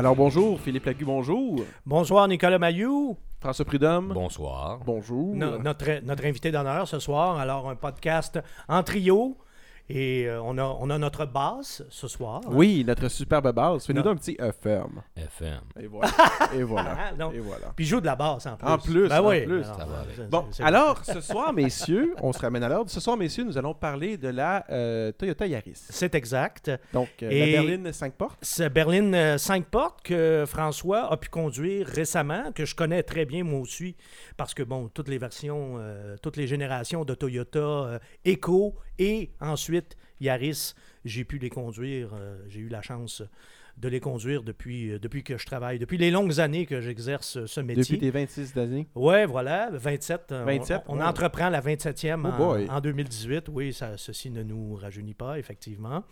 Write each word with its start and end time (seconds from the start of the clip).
Alors 0.00 0.16
bonjour, 0.16 0.58
Philippe 0.58 0.86
Lagu, 0.86 1.04
bonjour. 1.04 1.60
Bonsoir, 1.84 2.26
Nicolas 2.26 2.58
Mayou. 2.58 3.18
François 3.38 3.66
Prudhomme. 3.66 4.12
Bonsoir. 4.14 4.80
Bonjour. 4.86 5.36
No- 5.36 5.58
notre, 5.58 6.02
notre 6.02 6.24
invité 6.24 6.50
d'honneur 6.50 6.88
ce 6.88 6.98
soir. 6.98 7.36
Alors, 7.38 7.68
un 7.68 7.74
podcast 7.76 8.40
en 8.66 8.82
trio. 8.82 9.36
Et 9.92 10.26
euh, 10.28 10.40
on, 10.42 10.56
a, 10.58 10.62
on 10.62 10.88
a 10.90 10.98
notre 10.98 11.26
basse 11.26 11.82
ce 11.90 12.06
soir. 12.08 12.40
Oui, 12.46 12.84
notre 12.86 13.08
superbe 13.08 13.52
base. 13.52 13.86
Fais-nous 13.86 14.02
donc 14.02 14.12
un 14.14 14.16
petit 14.16 14.36
FM. 14.38 15.02
FM. 15.16 15.60
Et 15.80 15.86
voilà. 15.86 16.10
Et 16.54 16.62
voilà. 16.62 16.96
Ah, 16.98 17.12
non. 17.18 17.32
Et 17.32 17.40
voilà. 17.40 17.72
Puis 17.74 17.84
joue 17.86 18.00
de 18.00 18.06
la 18.06 18.14
basse 18.16 18.46
en 18.46 18.56
plus. 18.56 18.68
En 18.68 18.78
plus, 18.78 19.08
Ben 19.08 19.20
en 19.20 19.28
oui. 19.28 19.40
plus. 19.46 19.64
Alors, 19.64 19.76
Ça 19.78 19.84
va 19.84 20.04
c'est- 20.16 20.28
Bon, 20.30 20.44
alors, 20.60 21.04
ce 21.04 21.20
soir, 21.20 21.52
messieurs, 21.52 22.14
on 22.22 22.32
se 22.32 22.38
ramène 22.38 22.62
à 22.62 22.68
l'ordre. 22.68 22.90
Ce 22.90 23.00
soir, 23.00 23.16
messieurs, 23.16 23.44
nous 23.44 23.58
allons 23.58 23.74
parler 23.74 24.16
de 24.16 24.28
la 24.28 24.64
euh, 24.70 25.10
Toyota 25.12 25.46
Yaris. 25.46 25.72
C'est 25.90 26.14
exact. 26.14 26.70
Donc, 26.92 27.08
euh, 27.22 27.28
Et- 27.30 27.52
la 27.52 27.62
berline 27.62 27.92
5 27.92 28.14
portes. 28.14 28.38
C'est 28.42 28.70
Berlin 28.70 29.36
5 29.38 29.64
portes 29.66 30.02
que 30.02 30.44
François 30.46 31.12
a 31.12 31.16
pu 31.16 31.28
conduire 31.28 31.86
récemment, 31.88 32.52
que 32.52 32.64
je 32.64 32.74
connais 32.74 33.02
très 33.02 33.24
bien 33.24 33.42
moi 33.44 33.60
aussi, 33.60 33.96
parce 34.36 34.54
que 34.54 34.62
bon, 34.62 34.88
toutes 34.88 35.08
les 35.08 35.18
versions, 35.18 35.74
euh, 35.78 36.16
toutes 36.22 36.36
les 36.36 36.46
générations 36.46 37.04
de 37.04 37.14
Toyota 37.14 37.58
euh, 37.58 37.98
Eco 38.26 38.74
et 39.00 39.30
ensuite 39.40 39.96
Yaris, 40.20 40.74
j'ai 41.04 41.24
pu 41.24 41.38
les 41.38 41.48
conduire. 41.48 42.10
euh, 42.14 42.36
j'ai 42.48 42.60
eu 42.60 42.68
la 42.68 42.82
chance 42.82 43.22
de 43.80 43.88
les 43.88 43.98
conduire 44.00 44.42
depuis, 44.42 44.90
euh, 44.92 44.98
depuis 44.98 45.24
que 45.24 45.38
je 45.38 45.46
travaille, 45.46 45.78
depuis 45.78 45.96
les 45.98 46.10
longues 46.10 46.38
années 46.38 46.66
que 46.66 46.80
j'exerce 46.80 47.44
ce 47.46 47.60
métier. 47.60 47.82
Depuis 47.82 47.98
tes 47.98 48.10
26 48.10 48.56
années? 48.58 48.86
Ouais, 48.94 49.24
voilà, 49.26 49.70
27. 49.72 50.32
euh, 50.32 50.44
27, 50.44 50.82
on, 50.88 50.94
on 50.94 50.98
ouais. 50.98 51.04
entreprend 51.04 51.48
la 51.48 51.60
27e 51.60 52.22
Oh 52.24 52.28
en, 52.28 52.36
boy. 52.36 52.66
en 52.70 52.80
2018. 52.80 53.48
Oui, 53.50 53.72
ça, 53.72 53.96
ceci 53.96 54.30
ne 54.30 54.42
nous 54.42 54.74
rajeunit 54.74 55.14
pas, 55.14 55.38
effectivement. 55.38 56.04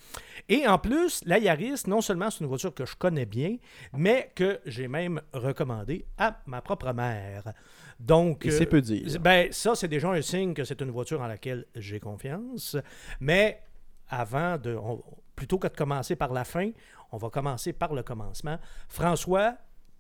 Et 0.49 0.67
en 0.67 0.79
plus, 0.79 1.21
la 1.27 1.39
Yaris, 1.39 1.83
non 1.87 2.01
seulement 2.01 2.31
c'est 2.31 2.41
une 2.41 2.47
voiture 2.47 2.75
que 2.75 2.87
je 2.87 2.97
connais 2.97 3.27
bien, 3.27 3.57
mais 3.93 4.31
que 4.35 4.61
j'ai 4.65 4.89
même 4.89 5.21
recommandée 5.33 6.07
à 6.17 6.41
ma 6.47 6.63
propre 6.63 6.93
mère. 6.93 7.53
Donc, 8.01 8.47
Et 8.47 8.51
euh, 8.51 8.53
c'est 8.53 8.67
peu 8.67 8.81
dire. 8.81 9.21
ben, 9.21 9.49
ça, 9.51 9.75
c'est 9.75 9.89
déjà 9.89 10.09
un 10.11 10.23
signe 10.23 10.55
que 10.55 10.65
c'est 10.65 10.81
une 10.81 10.91
voiture 10.91 11.21
en 11.21 11.27
laquelle 11.27 11.67
j'ai 11.75 12.01
confiance. 12.01 12.77
Mais 13.21 13.61
avant 14.09 14.57
de. 14.57 14.75
on- 14.75 15.03
plutôt 15.39 15.59
que 15.61 15.69
de 15.69 15.77
commencer 15.77 16.17
par 16.17 16.33
la 16.33 16.43
fin, 16.43 16.73
on 17.13 17.17
va 17.17 17.31
commencer 17.31 17.73
par 17.73 17.95
le 17.95 18.03
commencement. 18.03 18.59
François, 18.89 19.57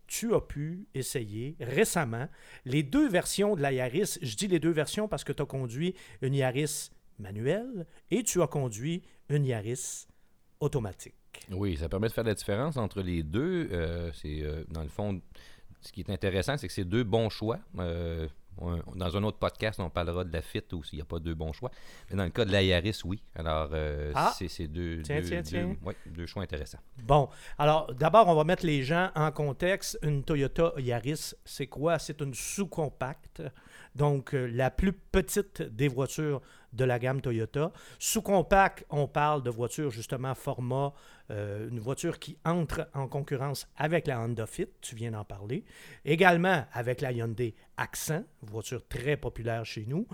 tu 0.08 0.34
as 0.34 0.41
pu 0.41 0.89
essayer 0.95 1.55
récemment 1.61 2.27
les 2.64 2.83
deux 2.83 3.08
versions 3.08 3.55
de 3.55 3.62
la 3.62 3.70
Yaris. 3.70 4.19
Je 4.20 4.34
dis 4.34 4.48
les 4.48 4.58
deux 4.58 4.72
versions 4.72 5.06
parce 5.06 5.22
que 5.22 5.33
tu 5.33 5.41
as 5.41 5.47
conduit 5.47 5.95
une 6.22 6.34
Yaris 6.34 6.91
manuelle 7.20 7.86
et 8.11 8.25
tu 8.25 8.42
as 8.42 8.48
conduit 8.48 9.05
une 9.28 9.45
Yaris 9.45 10.08
automatique. 10.58 11.14
Oui, 11.52 11.77
ça 11.77 11.89
permet 11.89 12.08
de 12.08 12.12
faire 12.12 12.25
la 12.25 12.34
différence 12.34 12.77
entre 12.77 13.00
les 13.00 13.23
deux. 13.23 13.69
Euh, 13.70 14.11
c'est 14.14 14.42
euh, 14.42 14.64
dans 14.70 14.83
le 14.83 14.89
fond, 14.89 15.20
ce 15.83 15.92
qui 15.92 16.00
est 16.00 16.11
intéressant, 16.11 16.56
c'est 16.56 16.67
que 16.67 16.75
c'est 16.75 16.84
deux 16.84 17.05
bons 17.05 17.30
choix. 17.30 17.61
Euh, 17.78 18.27
on- 18.61 18.83
dans 18.97 19.17
un 19.17 19.23
autre 19.25 19.39
podcast, 19.39 19.78
on 19.81 19.91
parlera 19.91 20.25
de 20.25 20.33
la 20.33 20.42
Fit 20.42 20.62
où 20.73 20.83
il 20.92 20.97
n'y 20.97 21.03
a 21.03 21.05
pas 21.05 21.19
deux 21.19 21.34
bons 21.34 21.53
choix. 21.53 21.70
Mais 22.11 22.17
dans 22.17 22.25
le 22.25 22.31
cas 22.31 22.45
de 22.45 22.53
la 22.53 22.62
Yaris, 22.62 23.01
oui. 23.05 23.23
Alors, 23.34 23.69
euh, 23.73 24.12
Ah! 24.14 24.33
c'est 24.37 24.48
c'est 24.48 24.67
deux, 24.69 25.03
Tiens, 25.03 25.20
deux- 25.20 25.27
tiens, 25.28 25.41
deux- 25.42 25.48
tiens. 25.48 25.77
ouais, 25.84 25.97
deux 26.06 26.27
choix 26.27 26.42
intéressants. 26.42 26.79
Bon, 27.03 27.29
alors 27.59 27.92
d'abord, 27.95 28.29
on 28.29 28.34
va 28.34 28.45
mettre 28.45 28.64
les 28.67 28.83
gens 28.83 29.11
en 29.14 29.31
contexte. 29.33 29.98
Une 30.03 30.23
Toyota 30.25 30.73
Yaris, 30.79 31.34
c'est 31.45 31.67
quoi? 31.67 31.98
C'est 31.98 32.20
une 32.20 32.34
sous-compacte, 32.34 33.42
donc 33.99 34.35
euh, 34.35 34.47
la 34.47 34.71
plus 34.71 34.93
petite 34.93 35.61
des 35.61 35.89
voitures 35.89 36.41
de 36.73 36.85
la 36.85 36.98
gamme 36.98 37.20
Toyota. 37.20 37.73
Sous-compact, 37.98 38.86
on 38.91 39.09
parle 39.09 39.42
de 39.42 39.51
voiture 39.51 39.91
justement 39.91 40.35
format, 40.35 40.95
euh, 41.31 41.69
une 41.69 41.81
voiture 41.81 42.19
qui 42.19 42.39
entre 42.45 42.89
en 42.95 43.08
concurrence 43.08 43.67
avec 43.77 44.07
la 44.07 44.20
Honda 44.20 44.47
Fit, 44.47 44.69
tu 44.81 44.95
viens 44.95 45.11
d'en 45.11 45.25
parler. 45.25 45.64
Également 46.05 46.64
avec 46.73 47.01
la 47.01 47.13
Hyundai 47.13 47.55
Accent, 47.77 48.25
voiture 48.42 48.87
très 48.89 49.17
populaire 49.17 49.67
chez 49.67 49.85
nous, 49.87 50.07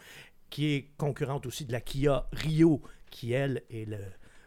qui 0.49 0.75
est 0.75 0.91
concurrente 0.97 1.47
aussi 1.47 1.67
de 1.67 1.73
la 1.73 1.81
Kia 1.81 2.27
Rio, 2.33 2.83
qui 3.11 3.33
elle 3.33 3.63
est 3.71 3.89
le, 3.89 3.99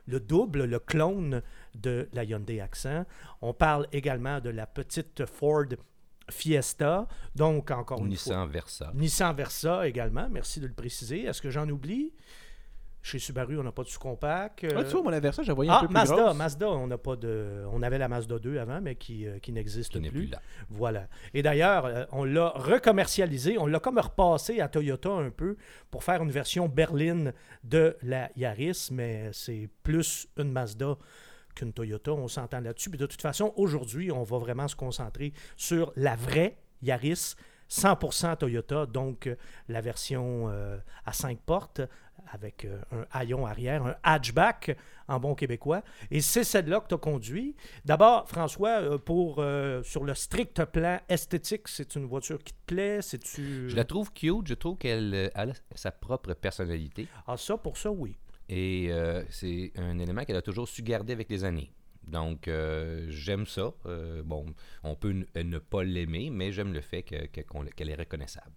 le 0.08 0.20
double, 0.20 0.66
le 0.66 0.80
clone 0.80 1.44
de 1.76 2.10
la 2.14 2.24
Hyundai 2.24 2.60
Accent. 2.60 3.06
On 3.42 3.54
parle 3.54 3.88
également 3.92 4.40
de 4.40 4.50
la 4.50 4.66
petite 4.66 5.26
Ford 5.26 5.68
Fiesta, 6.30 7.08
donc 7.36 7.72
encore 7.72 8.00
une 8.00 8.06
fois. 8.06 8.10
Nissan 8.10 8.50
Versa. 8.50 8.92
Nissan 8.94 9.36
Versa 9.36 9.88
également, 9.88 10.28
merci 10.30 10.60
de 10.60 10.68
le 10.68 10.74
préciser. 10.74 11.24
Est-ce 11.24 11.42
que 11.42 11.50
j'en 11.50 11.68
oublie? 11.70 12.14
Chez 13.04 13.20
Subaru, 13.20 13.58
on 13.58 13.64
n'a 13.64 13.72
pas 13.72 13.84
de 13.84 13.88
sous-compact. 13.88 14.66
Ah, 14.76 14.84
tu 14.84 14.92
vois, 14.92 15.04
mon 15.04 15.20
Versa, 15.22 15.42
je 15.42 15.48
la 15.48 15.54
voyais 15.54 15.72
Ah, 15.72 15.78
un 15.78 15.82
peu 15.82 15.88
plus 15.88 15.94
Mazda, 15.94 16.16
grosse. 16.16 16.36
Mazda, 16.36 16.68
on 16.70 16.88
n'a 16.88 16.98
pas 16.98 17.16
de. 17.16 17.64
On 17.72 17.82
avait 17.82 17.98
la 18.00 18.10
Mazda 18.10 18.38
2 18.38 18.58
avant, 18.60 18.82
mais 18.82 18.96
qui, 18.96 19.26
euh, 19.26 19.40
qui 19.40 19.54
n'existe 19.54 19.94
qui 19.94 20.00
n'est 20.02 20.10
plus. 20.10 20.24
plus 20.24 20.32
là. 20.32 20.42
Voilà. 20.70 21.08
Et 21.34 21.42
d'ailleurs, 21.42 21.86
euh, 21.86 22.04
on 22.12 22.26
l'a 22.26 22.50
recommercialisé, 22.50 23.58
on 23.60 23.66
l'a 23.66 23.80
comme 23.80 23.98
repassé 24.00 24.60
à 24.60 24.68
Toyota 24.68 25.10
un 25.12 25.30
peu 25.30 25.56
pour 25.90 26.04
faire 26.04 26.22
une 26.22 26.32
version 26.32 26.68
berline 26.68 27.34
de 27.64 27.96
la 28.02 28.30
Yaris, 28.36 28.90
mais 28.92 29.30
c'est 29.32 29.70
plus 29.84 30.28
une 30.36 30.52
Mazda 30.52 30.98
qu'une 31.58 31.74
Toyota, 31.74 32.14
on 32.14 32.28
s'entend 32.28 32.60
là-dessus. 32.60 32.90
Puis 32.90 33.00
de 33.00 33.06
toute 33.06 33.22
façon, 33.22 33.54
aujourd'hui, 33.56 34.12
on 34.12 34.24
va 34.24 34.38
vraiment 34.38 34.68
se 34.68 34.76
concentrer 34.76 35.34
sur 35.56 35.92
la 35.96 36.16
vraie 36.16 36.58
Yaris 36.82 37.36
100% 37.70 38.38
Toyota, 38.38 38.86
donc 38.86 39.28
euh, 39.28 39.36
la 39.68 39.82
version 39.82 40.50
euh, 40.50 40.78
à 41.06 41.12
5 41.12 41.40
portes 41.40 41.82
avec 42.32 42.66
euh, 42.66 42.80
un 42.92 43.06
haillon 43.12 43.46
arrière, 43.46 43.86
un 43.86 43.96
hatchback 44.04 44.76
en 45.08 45.20
bon 45.20 45.36
québécois. 45.36 45.82
Et 46.12 46.22
c'est 46.22 46.44
celle-là 46.44 46.82
que 46.82 46.88
tu 46.88 46.96
as 46.96 46.98
conduit. 46.98 47.56
D'abord, 47.86 48.28
François, 48.28 49.00
pour, 49.00 49.38
euh, 49.40 49.82
sur 49.84 50.04
le 50.04 50.14
strict 50.14 50.66
plan 50.66 51.00
esthétique, 51.10 51.68
c'est 51.68 51.96
une 51.96 52.06
voiture 52.06 52.44
qui 52.44 52.54
te 52.54 52.66
plaît? 52.66 53.02
C'est-tu... 53.02 53.70
Je 53.70 53.76
la 53.76 53.86
trouve 53.86 54.12
cute. 54.12 54.48
Je 54.48 54.54
trouve 54.54 54.78
qu'elle 54.78 55.32
a 55.36 55.46
sa 55.76 55.92
propre 55.92 56.34
personnalité. 56.34 57.08
Ah, 57.26 57.38
ça, 57.38 57.58
pour 57.58 57.78
ça, 57.78 57.92
oui. 57.92 58.18
Et 58.50 58.88
euh, 58.92 59.24
c'est 59.30 59.72
un 59.76 60.00
élément 60.00 60.24
qu'elle 60.24 60.38
a 60.38 60.42
toujours 60.42 60.68
su 60.68 60.82
garder 60.82 61.14
avec 61.14 61.30
les 61.30 61.44
années. 61.44 61.72
Donc, 62.08 62.48
euh, 62.48 63.06
j'aime 63.10 63.46
ça. 63.46 63.72
Euh, 63.86 64.22
bon, 64.24 64.46
on 64.84 64.96
peut 64.96 65.12
ne, 65.12 65.42
ne 65.44 65.58
pas 65.58 65.84
l'aimer, 65.84 66.30
mais 66.32 66.52
j'aime 66.52 66.74
le 66.74 66.82
fait 66.82 67.04
que- 67.04 67.26
qu'elle 67.28 67.90
est 67.90 67.96
reconnaissable. 67.96 68.52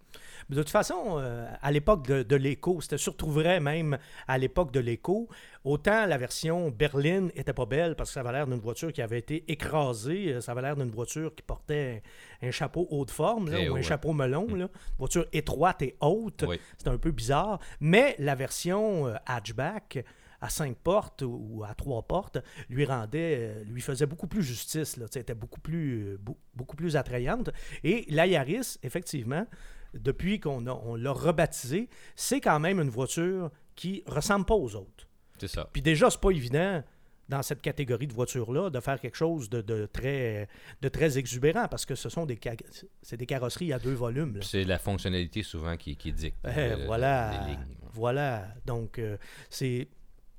De 0.49 0.55
toute 0.55 0.69
façon, 0.69 1.17
euh, 1.19 1.47
à 1.61 1.71
l'époque 1.71 2.07
de, 2.07 2.23
de 2.23 2.35
l'Eco, 2.35 2.81
c'était 2.81 2.97
surtout 2.97 3.29
vrai 3.29 3.59
même 3.59 3.97
à 4.27 4.37
l'époque 4.37 4.71
de 4.71 4.79
l'Eco, 4.79 5.27
autant 5.63 6.05
la 6.05 6.17
version 6.17 6.69
berline 6.69 7.31
était 7.35 7.53
pas 7.53 7.65
belle 7.65 7.95
parce 7.95 8.09
que 8.09 8.13
ça 8.15 8.21
avait 8.21 8.31
l'air 8.31 8.47
d'une 8.47 8.59
voiture 8.59 8.91
qui 8.91 9.01
avait 9.01 9.19
été 9.19 9.43
écrasée, 9.51 10.33
euh, 10.33 10.41
ça 10.41 10.53
avait 10.53 10.61
l'air 10.63 10.75
d'une 10.75 10.89
voiture 10.91 11.33
qui 11.35 11.43
portait 11.43 12.01
un, 12.41 12.47
un 12.47 12.51
chapeau 12.51 12.87
haut 12.89 13.05
de 13.05 13.11
forme, 13.11 13.49
là, 13.49 13.57
Très 13.57 13.69
ou 13.69 13.75
un 13.75 13.81
chapeau 13.81 14.13
melon, 14.13 14.47
là. 14.55 14.69
voiture 14.97 15.25
étroite 15.33 15.81
et 15.81 15.95
haute, 16.01 16.45
Oui. 16.47 16.59
c'était 16.77 16.89
un 16.89 16.97
peu 16.97 17.11
bizarre, 17.11 17.59
mais 17.79 18.15
la 18.19 18.35
version 18.35 19.07
euh, 19.07 19.15
hatchback 19.25 20.03
à 20.41 20.49
cinq 20.49 20.75
portes 20.77 21.23
ou 21.25 21.63
à 21.63 21.73
trois 21.75 22.01
portes 22.01 22.39
lui 22.69 22.83
rendait, 22.85 23.37
euh, 23.39 23.63
lui 23.65 23.81
faisait 23.81 24.07
beaucoup 24.07 24.27
plus 24.27 24.41
justice, 24.43 24.97
là, 24.97 25.05
était 25.15 25.35
beaucoup 25.35 25.59
plus, 25.61 26.13
euh, 26.13 26.17
beau- 26.19 26.37
beaucoup 26.55 26.75
plus 26.75 26.95
attrayante. 26.95 27.51
Et 27.83 28.05
la 28.09 28.25
Yaris, 28.27 28.77
effectivement, 28.83 29.45
depuis 29.93 30.39
qu'on 30.39 30.65
on 30.67 30.95
l'a 30.95 31.11
rebaptisé, 31.11 31.89
c'est 32.15 32.41
quand 32.41 32.59
même 32.59 32.79
une 32.79 32.89
voiture 32.89 33.51
qui 33.75 34.03
ressemble 34.07 34.45
pas 34.45 34.55
aux 34.55 34.75
autres. 34.75 35.07
C'est 35.37 35.47
ça. 35.47 35.69
Puis 35.71 35.81
déjà, 35.81 36.09
c'est 36.09 36.19
pas 36.21 36.31
évident 36.31 36.83
dans 37.29 37.41
cette 37.43 37.61
catégorie 37.61 38.07
de 38.07 38.13
voitures-là 38.13 38.69
de 38.69 38.79
faire 38.81 38.99
quelque 38.99 39.15
chose 39.15 39.49
de, 39.49 39.61
de 39.61 39.85
très, 39.85 40.49
de 40.81 40.89
très 40.89 41.17
exubérant 41.17 41.67
parce 41.69 41.85
que 41.85 41.95
ce 41.95 42.09
sont 42.09 42.25
des, 42.25 42.37
ca- 42.43 42.55
c'est 43.01 43.15
des 43.15 43.25
carrosseries 43.25 43.71
à 43.73 43.79
deux 43.79 43.93
volumes. 43.93 44.39
C'est 44.41 44.65
la 44.65 44.77
fonctionnalité 44.79 45.41
souvent 45.43 45.77
qui, 45.77 45.95
qui 45.95 46.11
dicte 46.11 46.37
Eh, 46.45 46.49
euh, 46.59 46.83
voilà. 46.87 47.31
les 47.45 47.51
lignes. 47.51 47.75
Voilà. 47.93 48.47
Donc, 48.65 48.99
euh, 48.99 49.17
c'est 49.49 49.87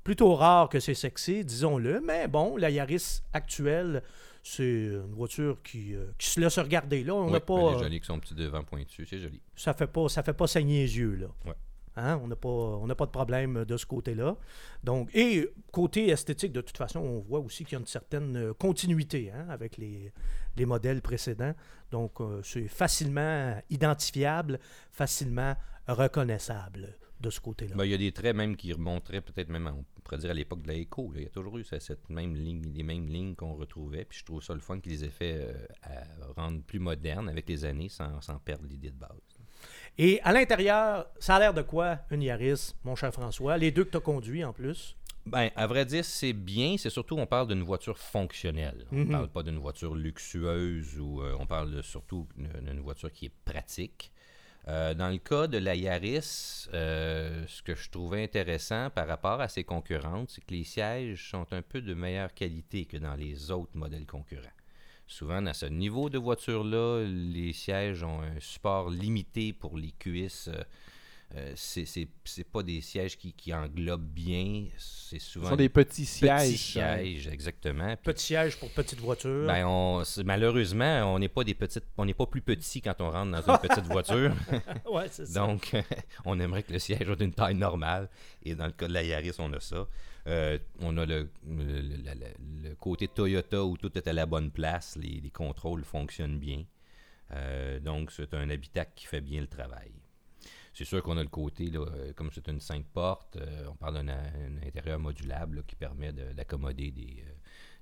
plutôt 0.04 0.34
rare 0.34 0.68
que 0.68 0.80
c'est 0.80 0.94
sexy, 0.94 1.44
disons-le. 1.44 2.00
Mais 2.00 2.28
bon, 2.28 2.56
la 2.56 2.70
Yaris 2.70 3.22
actuelle, 3.32 4.02
c'est 4.42 4.64
une 4.64 5.12
voiture 5.14 5.62
qui, 5.62 5.94
euh, 5.94 6.06
qui 6.18 6.28
se 6.28 6.40
laisse 6.40 6.58
regarder. 6.58 7.04
Là, 7.04 7.14
on 7.14 7.26
Oui, 7.26 7.30
n'a 7.32 7.36
elle 7.38 7.44
pas, 7.44 7.54
est 7.54 7.64
euh, 7.64 7.72
jolie 7.78 7.84
avec 7.86 8.04
son 8.04 8.18
petit 8.18 8.34
devant 8.34 8.64
pointu, 8.64 9.06
c'est 9.06 9.18
joli. 9.18 9.40
ça 9.54 9.72
fait 9.74 9.86
pas, 9.86 10.08
ça 10.08 10.22
fait 10.22 10.32
pas 10.32 10.46
saigner 10.46 10.82
les 10.82 10.96
yeux 10.98 11.14
là. 11.14 11.26
Ouais. 11.46 11.54
Hein? 11.96 12.18
On 12.22 12.26
n'a 12.28 12.36
pas, 12.36 12.48
on 12.48 12.88
pas 12.88 13.06
de 13.06 13.10
problème 13.10 13.64
de 13.66 13.76
ce 13.76 13.84
côté-là. 13.84 14.36
Donc, 14.82 15.10
et 15.14 15.50
côté 15.70 16.08
esthétique, 16.08 16.52
de 16.52 16.62
toute 16.62 16.78
façon, 16.78 17.00
on 17.00 17.18
voit 17.20 17.40
aussi 17.40 17.64
qu'il 17.64 17.74
y 17.74 17.76
a 17.76 17.80
une 17.80 17.86
certaine 17.86 18.36
euh, 18.36 18.54
continuité 18.54 19.30
hein, 19.30 19.46
avec 19.50 19.76
les, 19.76 20.10
les 20.56 20.64
modèles 20.66 21.02
précédents. 21.02 21.54
Donc, 21.90 22.20
euh, 22.20 22.40
c'est 22.42 22.66
facilement 22.68 23.60
identifiable, 23.68 24.58
facilement 24.90 25.54
reconnaissable 25.86 26.96
de 27.22 27.30
ce 27.30 27.40
côté-là. 27.40 27.74
Ben, 27.76 27.84
il 27.84 27.90
y 27.90 27.94
a 27.94 27.98
des 27.98 28.12
traits 28.12 28.34
même 28.36 28.56
qui 28.56 28.72
remonteraient 28.72 29.20
peut-être 29.20 29.48
même, 29.48 29.66
à- 29.66 29.72
on 29.72 29.84
pourrait 30.02 30.18
dire, 30.18 30.30
à 30.30 30.34
l'époque 30.34 30.62
de 30.62 30.68
la 30.68 30.74
là. 30.74 30.84
Il 31.16 31.22
y 31.22 31.26
a 31.26 31.30
toujours 31.30 31.56
eu 31.58 31.64
cette, 31.64 31.82
cette 31.82 32.10
même 32.10 32.34
ligne, 32.34 32.62
les 32.74 32.82
mêmes 32.82 33.06
lignes 33.08 33.34
qu'on 33.34 33.54
retrouvait. 33.54 34.04
Puis 34.04 34.18
je 34.18 34.24
trouve 34.24 34.42
ça 34.42 34.52
le 34.54 34.60
fun 34.60 34.80
qu'ils 34.80 34.92
les 34.92 35.04
aient 35.04 35.10
fait 35.10 35.36
euh, 35.36 35.66
à 35.82 36.40
rendre 36.42 36.60
plus 36.62 36.78
modernes 36.80 37.28
avec 37.28 37.48
les 37.48 37.64
années 37.64 37.88
sans, 37.88 38.20
sans 38.20 38.38
perdre 38.38 38.66
l'idée 38.68 38.90
de 38.90 38.96
base. 38.98 39.10
Et 39.96 40.20
à 40.22 40.32
l'intérieur, 40.32 41.06
ça 41.20 41.36
a 41.36 41.38
l'air 41.38 41.54
de 41.54 41.62
quoi, 41.62 41.98
une 42.10 42.22
Yaris, 42.22 42.74
mon 42.84 42.96
cher 42.96 43.12
François? 43.12 43.56
Les 43.56 43.70
deux 43.70 43.84
que 43.84 43.90
tu 43.90 43.96
as 43.96 44.00
conduits 44.00 44.42
en 44.44 44.52
plus? 44.52 44.96
Ben, 45.24 45.50
à 45.54 45.68
vrai 45.68 45.84
dire, 45.86 46.04
c'est 46.04 46.32
bien. 46.32 46.76
C'est 46.78 46.90
surtout, 46.90 47.16
on 47.16 47.26
parle 47.26 47.46
d'une 47.46 47.62
voiture 47.62 47.96
fonctionnelle. 47.96 48.86
On 48.90 48.96
ne 48.96 49.04
Mhm. 49.04 49.10
parle 49.12 49.28
pas 49.28 49.42
d'une 49.44 49.58
voiture 49.58 49.94
luxueuse 49.94 50.98
ou 50.98 51.22
euh, 51.22 51.36
on 51.38 51.46
parle 51.46 51.70
de- 51.76 51.82
surtout 51.82 52.26
d'une 52.36 52.80
voiture 52.80 53.12
qui 53.12 53.26
est 53.26 53.32
pratique. 53.44 54.10
Euh, 54.68 54.94
dans 54.94 55.08
le 55.08 55.18
cas 55.18 55.48
de 55.48 55.58
la 55.58 55.74
Yaris, 55.74 56.68
euh, 56.72 57.44
ce 57.48 57.62
que 57.62 57.74
je 57.74 57.90
trouvais 57.90 58.22
intéressant 58.22 58.90
par 58.90 59.08
rapport 59.08 59.40
à 59.40 59.48
ses 59.48 59.64
concurrentes, 59.64 60.30
c'est 60.30 60.44
que 60.44 60.54
les 60.54 60.64
sièges 60.64 61.30
sont 61.30 61.46
un 61.52 61.62
peu 61.62 61.80
de 61.80 61.94
meilleure 61.94 62.32
qualité 62.32 62.84
que 62.84 62.96
dans 62.96 63.14
les 63.14 63.50
autres 63.50 63.76
modèles 63.76 64.06
concurrents. 64.06 64.56
Souvent, 65.08 65.42
dans 65.42 65.52
ce 65.52 65.66
niveau 65.66 66.08
de 66.10 66.18
voiture-là, 66.18 67.04
les 67.04 67.52
sièges 67.52 68.04
ont 68.04 68.22
un 68.22 68.38
support 68.38 68.88
limité 68.88 69.52
pour 69.52 69.76
les 69.76 69.92
cuisses. 69.98 70.48
euh, 70.48 70.62
euh, 71.34 71.52
c'est 71.56 72.44
pas 72.50 72.62
des 72.62 72.80
sièges 72.82 73.16
qui, 73.16 73.32
qui 73.32 73.54
englobent 73.54 74.02
bien. 74.12 74.66
C'est 74.76 75.18
Ce 75.18 75.30
souvent 75.32 75.50
sont 75.50 75.56
des 75.56 75.68
petits 75.70 76.02
petits 76.02 76.06
sièges. 76.06 76.56
sièges, 76.58 77.26
exactement. 77.28 77.96
Puis, 77.96 78.12
Petit 78.12 78.26
siège 78.26 78.58
pour 78.58 78.70
petite 78.70 79.00
voiture. 79.00 79.46
ben, 79.46 79.64
on, 79.66 80.02
malheureusement, 80.24 81.14
on 81.14 81.18
n'est 81.18 81.28
pas 81.30 81.42
des 81.44 81.54
petites, 81.54 81.84
on 81.96 82.04
n'est 82.04 82.12
pas 82.14 82.26
plus 82.26 82.42
petit 82.42 82.82
quand 82.82 83.00
on 83.00 83.10
rentre 83.10 83.30
dans 83.42 83.52
une 83.54 83.58
petite 83.68 83.84
voiture. 83.86 84.34
ouais, 84.90 85.06
c'est 85.10 85.26
ça. 85.26 85.40
Donc, 85.40 85.72
on 86.24 86.38
aimerait 86.38 86.62
que 86.64 86.72
le 86.72 86.78
siège 86.78 87.04
soit 87.06 87.16
d'une 87.16 87.32
taille 87.32 87.54
normale. 87.54 88.08
Et 88.42 88.54
dans 88.54 88.66
le 88.66 88.72
cas 88.72 88.88
de 88.88 88.92
la 88.92 89.02
Yaris, 89.02 89.32
on 89.38 89.52
a 89.54 89.60
ça. 89.60 89.86
Euh, 90.28 90.58
on 90.80 90.96
a 90.98 91.06
le, 91.06 91.30
le- 91.48 91.80
le- 91.80 91.96
le- 91.96 92.68
le 92.68 92.74
côté 92.76 93.08
Toyota 93.08 93.64
où 93.64 93.76
tout 93.76 93.96
est 93.96 94.06
à 94.06 94.12
la 94.12 94.26
bonne 94.26 94.50
place. 94.50 94.96
Les, 95.00 95.20
les 95.20 95.30
contrôles 95.30 95.84
fonctionnent 95.84 96.38
bien. 96.38 96.64
Euh, 97.32 97.80
donc, 97.80 98.10
c'est 98.12 98.34
un 98.34 98.50
habitacle 98.50 98.92
qui 98.94 99.06
fait 99.06 99.20
bien 99.22 99.40
le 99.40 99.46
travail. 99.46 99.90
C'est 100.74 100.84
sûr 100.86 101.02
qu'on 101.02 101.18
a 101.18 101.22
le 101.22 101.28
côté, 101.28 101.66
là, 101.70 101.80
euh, 101.80 102.12
comme 102.14 102.30
c'est 102.32 102.48
une 102.48 102.60
5 102.60 102.86
portes, 102.86 103.36
euh, 103.36 103.66
on 103.70 103.74
parle 103.76 103.94
d'un 104.04 104.08
un 104.08 104.66
intérieur 104.66 104.98
modulable 104.98 105.64
qui 105.66 105.76
permet 105.76 106.12
de- 106.12 106.32
d'accommoder 106.32 106.90
des, 106.90 107.22
euh, 107.26 107.32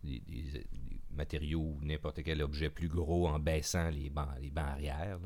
des- 0.02 0.66
matériaux 1.12 1.60
ou 1.60 1.78
n'importe 1.82 2.22
quel 2.22 2.40
objet 2.42 2.70
plus 2.70 2.88
gros 2.88 3.28
en 3.28 3.38
baissant 3.38 3.90
les 3.90 4.10
bancs, 4.10 4.28
les 4.40 4.50
bancs 4.50 4.64
arrière. 4.66 5.18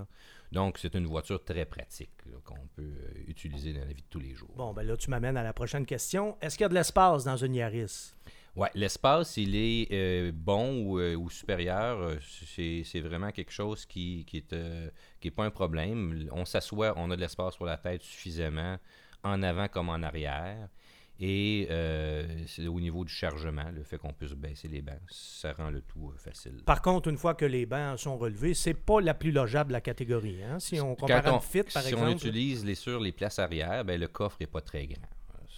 Donc, 0.51 0.79
c'est 0.79 0.95
une 0.95 1.07
voiture 1.07 1.43
très 1.45 1.65
pratique 1.67 2.11
qu'on 2.45 2.67
peut 2.75 2.95
utiliser 3.29 3.73
dans 3.73 3.81
la 3.81 3.87
vie 3.93 4.03
de 4.03 4.09
tous 4.11 4.21
les 4.21 4.35
jours. 4.35 4.53
Bon, 4.57 4.73
ben 4.73 4.83
là, 4.83 4.97
tu 4.97 5.11
m'amènes 5.11 5.37
à 5.37 5.43
la 5.43 5.53
prochaine 5.53 5.85
question. 5.87 6.37
Est-ce 6.41 6.57
qu'il 6.57 6.65
y 6.65 6.67
a 6.67 6.69
de 6.71 6.75
l'espace 6.75 7.25
dans 7.25 7.37
une 7.37 7.55
Yaris? 7.55 8.15
Ouais, 8.57 8.71
l'espace, 8.75 9.37
il 9.37 9.57
est 9.57 9.89
euh, 9.93 10.31
bon 10.33 10.85
ou, 10.85 11.01
euh, 11.01 11.17
ou 11.17 11.29
supérieur. 11.29 11.99
euh, 11.99 12.17
C'est 12.23 13.01
vraiment 13.01 13.31
quelque 13.33 13.51
chose 13.53 13.85
qui, 13.85 14.25
qui 14.27 14.37
est, 14.39 14.53
euh, 14.53 14.89
qui 15.21 15.29
est 15.29 15.33
pas 15.33 15.45
un 15.45 15.51
problème. 15.51 16.29
On 16.31 16.45
s'assoit, 16.45 16.95
on 16.97 17.11
a 17.11 17.17
de 17.17 17.21
l'espace 17.21 17.57
pour 17.57 17.67
la 17.67 17.77
tête 17.79 18.03
suffisamment, 18.03 18.77
en 19.25 19.43
avant 19.43 19.67
comme 19.67 19.89
en 19.89 20.03
arrière. 20.03 20.69
Et 21.21 21.69
c'est 22.49 22.67
au 22.67 22.81
niveau 22.81 23.05
du 23.05 23.13
chargement, 23.13 23.71
le 23.73 23.85
fait 23.85 23.99
qu'on 23.99 24.13
puisse 24.13 24.33
baisser 24.33 24.67
les 24.67 24.83
bancs, 24.83 24.99
ça 25.09 25.53
rend 25.53 25.71
le 25.71 25.81
tout 25.81 26.13
facile. 26.17 26.57
Par 26.67 26.83
contre, 26.83 27.09
une 27.09 27.17
fois 27.19 27.35
que 27.35 27.45
les 27.45 27.67
bancs 27.67 28.01
sont 28.01 28.17
relevés, 28.19 28.53
c'est 28.55 28.75
pas 28.75 29.01
la 29.01 29.15
plus 29.15 29.31
logeable 29.31 29.69
de 29.69 29.75
la 29.75 29.81
catégorie. 29.81 30.43
Hein? 30.43 30.59
Si 30.59 30.81
on 30.81 30.97
compare 30.97 31.23
Quand 31.23 31.29
à 31.31 31.33
on- 31.35 31.37
une 31.37 31.43
Fit, 31.43 31.63
par 31.73 31.83
si 31.85 31.91
exemple. 31.91 32.05
on 32.09 32.13
utilise 32.17 32.65
les 32.65 32.75
sur 32.75 32.99
les 32.99 33.13
places 33.13 33.39
arrière, 33.39 33.85
ben, 33.85 33.99
le 34.01 34.09
coffre 34.09 34.37
n'est 34.41 34.49
pas 34.49 34.61
très 34.61 34.87
grand. 34.89 35.07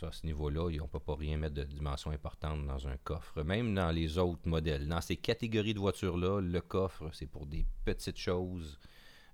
À 0.02 0.12
ce 0.12 0.26
niveau-là, 0.26 0.62
on 0.64 0.70
ne 0.70 0.88
peut 0.88 1.00
pas 1.00 1.14
rien 1.14 1.38
mettre 1.38 1.54
de 1.54 1.64
dimension 1.64 2.10
importante 2.10 2.66
dans 2.66 2.86
un 2.86 2.96
coffre. 2.98 3.42
Même 3.42 3.74
dans 3.74 3.90
les 3.90 4.18
autres 4.18 4.46
modèles. 4.46 4.88
Dans 4.88 5.00
ces 5.00 5.16
catégories 5.16 5.72
de 5.72 5.78
voitures-là, 5.78 6.40
le 6.40 6.60
coffre, 6.60 7.08
c'est 7.12 7.26
pour 7.26 7.46
des 7.46 7.64
petites 7.84 8.18
choses. 8.18 8.78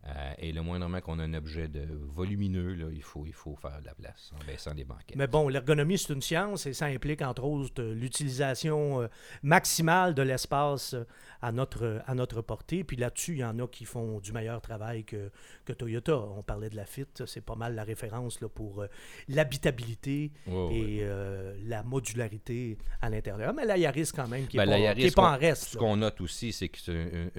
Euh, 0.04 0.32
et 0.38 0.50
le 0.52 0.62
moindrement 0.62 1.00
qu'on 1.00 1.20
a 1.20 1.22
un 1.22 1.34
objet 1.34 1.68
de 1.68 1.86
volumineux, 2.12 2.74
là, 2.74 2.86
il, 2.92 3.02
faut, 3.04 3.24
il 3.24 3.32
faut 3.32 3.54
faire 3.54 3.78
de 3.80 3.86
la 3.86 3.94
place 3.94 4.32
en 4.34 4.44
baissant 4.44 4.74
les 4.74 4.82
banquettes. 4.84 5.14
Mais 5.14 5.28
bon, 5.28 5.48
l'ergonomie, 5.48 5.96
c'est 5.96 6.12
une 6.12 6.20
science 6.22 6.66
et 6.66 6.72
ça 6.72 6.86
implique, 6.86 7.22
entre 7.22 7.44
autres, 7.44 7.80
euh, 7.80 7.94
l'utilisation 7.94 9.02
euh, 9.02 9.06
maximale 9.44 10.14
de 10.14 10.22
l'espace 10.22 10.94
euh, 10.94 11.04
à 11.40 11.52
notre, 11.52 12.02
à 12.06 12.14
notre 12.16 12.40
portée. 12.42 12.82
Puis 12.82 12.96
là-dessus, 12.96 13.32
il 13.34 13.38
y 13.38 13.44
en 13.44 13.58
a 13.60 13.68
qui 13.68 13.84
font 13.84 14.18
du 14.18 14.32
meilleur 14.32 14.60
travail 14.60 15.04
que, 15.04 15.30
que 15.64 15.72
Toyota. 15.72 16.18
On 16.18 16.42
parlait 16.42 16.70
de 16.70 16.76
la 16.76 16.84
Fit, 16.86 17.06
c'est 17.26 17.40
pas 17.44 17.54
mal 17.54 17.74
la 17.76 17.84
référence 17.84 18.40
là, 18.40 18.48
pour 18.48 18.82
euh, 18.82 18.88
l'habitabilité 19.28 20.32
et 20.48 21.00
euh, 21.02 21.54
la 21.64 21.82
modularité 21.82 22.78
à 23.00 23.10
l'intérieur. 23.10 23.52
Mais 23.54 23.64
la 23.64 23.76
Yaris, 23.76 24.10
quand 24.14 24.28
même, 24.28 24.46
qui 24.46 24.56
Ben, 24.56 24.66
n'est 24.66 24.94
la 24.94 25.10
pas, 25.12 25.32
en 25.34 25.38
reste. 25.38 25.64
Ce 25.64 25.78
qu'on 25.78 25.96
note 25.96 26.20
aussi, 26.20 26.52
c'est 26.52 26.68
que 26.68 26.78
un- 26.90 27.30